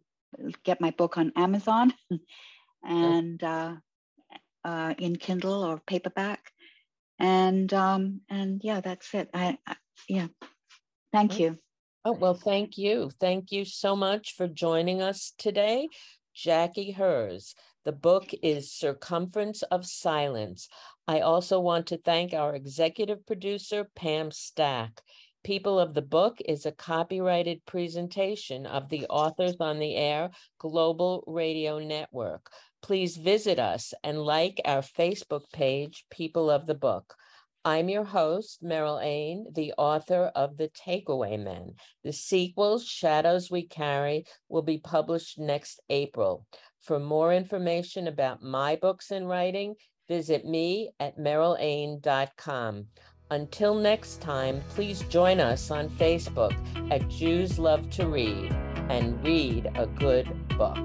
get 0.64 0.80
my 0.80 0.90
book 0.90 1.18
on 1.18 1.32
Amazon 1.36 1.92
and 2.84 3.42
uh, 3.42 3.74
uh, 4.64 4.94
in 4.98 5.16
Kindle 5.16 5.64
or 5.64 5.80
paperback 5.86 6.52
and 7.18 7.72
um 7.74 8.20
and 8.28 8.60
yeah 8.64 8.80
that's 8.80 9.14
it 9.14 9.28
i, 9.34 9.56
I 9.66 9.76
yeah 10.08 10.26
thank 11.12 11.38
you 11.38 11.58
Oh, 12.04 12.12
well, 12.12 12.34
thank 12.34 12.78
you. 12.78 13.10
Thank 13.20 13.52
you 13.52 13.64
so 13.64 13.94
much 13.94 14.34
for 14.34 14.48
joining 14.48 15.00
us 15.00 15.32
today. 15.38 15.88
Jacquie 16.34 16.96
Herz. 16.96 17.54
The 17.84 17.92
book 17.92 18.30
is 18.42 18.72
Circumference 18.72 19.62
of 19.62 19.86
Silence. 19.86 20.68
I 21.06 21.20
also 21.20 21.60
want 21.60 21.86
to 21.88 21.98
thank 21.98 22.34
our 22.34 22.56
executive 22.56 23.24
producer, 23.24 23.86
Pam 23.94 24.32
Stack. 24.32 25.00
People 25.44 25.80
of 25.80 25.92
the 25.92 26.02
Book 26.02 26.38
is 26.44 26.66
a 26.66 26.72
copyrighted 26.72 27.66
presentation 27.66 28.64
of 28.64 28.88
the 28.88 29.06
Authors 29.06 29.56
on 29.58 29.80
the 29.80 29.96
Air 29.96 30.30
Global 30.58 31.24
Radio 31.26 31.80
Network. 31.80 32.48
Please 32.80 33.16
visit 33.16 33.58
us 33.58 33.92
and 34.04 34.22
like 34.22 34.60
our 34.64 34.82
Facebook 34.82 35.42
page, 35.52 36.04
People 36.10 36.48
of 36.48 36.66
the 36.66 36.76
Book. 36.76 37.16
I'm 37.64 37.88
your 37.88 38.04
host, 38.04 38.62
Merrill 38.62 39.00
Ain, 39.00 39.46
the 39.52 39.72
author 39.78 40.30
of 40.36 40.56
The 40.56 40.68
Takeaway 40.68 41.42
Men. 41.42 41.74
The 42.04 42.12
sequel, 42.12 42.78
Shadows 42.78 43.50
We 43.50 43.66
Carry, 43.66 44.26
will 44.48 44.62
be 44.62 44.78
published 44.78 45.40
next 45.40 45.80
April. 45.90 46.46
For 46.82 47.00
more 47.00 47.34
information 47.34 48.06
about 48.06 48.42
my 48.42 48.76
books 48.76 49.10
and 49.10 49.28
writing, 49.28 49.74
visit 50.08 50.44
me 50.44 50.90
at 51.00 51.18
merrillain.com. 51.18 52.86
Until 53.32 53.74
next 53.74 54.20
time, 54.20 54.62
please 54.68 55.00
join 55.08 55.40
us 55.40 55.70
on 55.70 55.88
Facebook 55.88 56.54
at 56.90 57.08
Jews 57.08 57.58
Love 57.58 57.88
to 57.92 58.06
Read 58.06 58.52
and 58.90 59.24
read 59.24 59.70
a 59.74 59.86
good 59.86 60.28
book. 60.48 60.76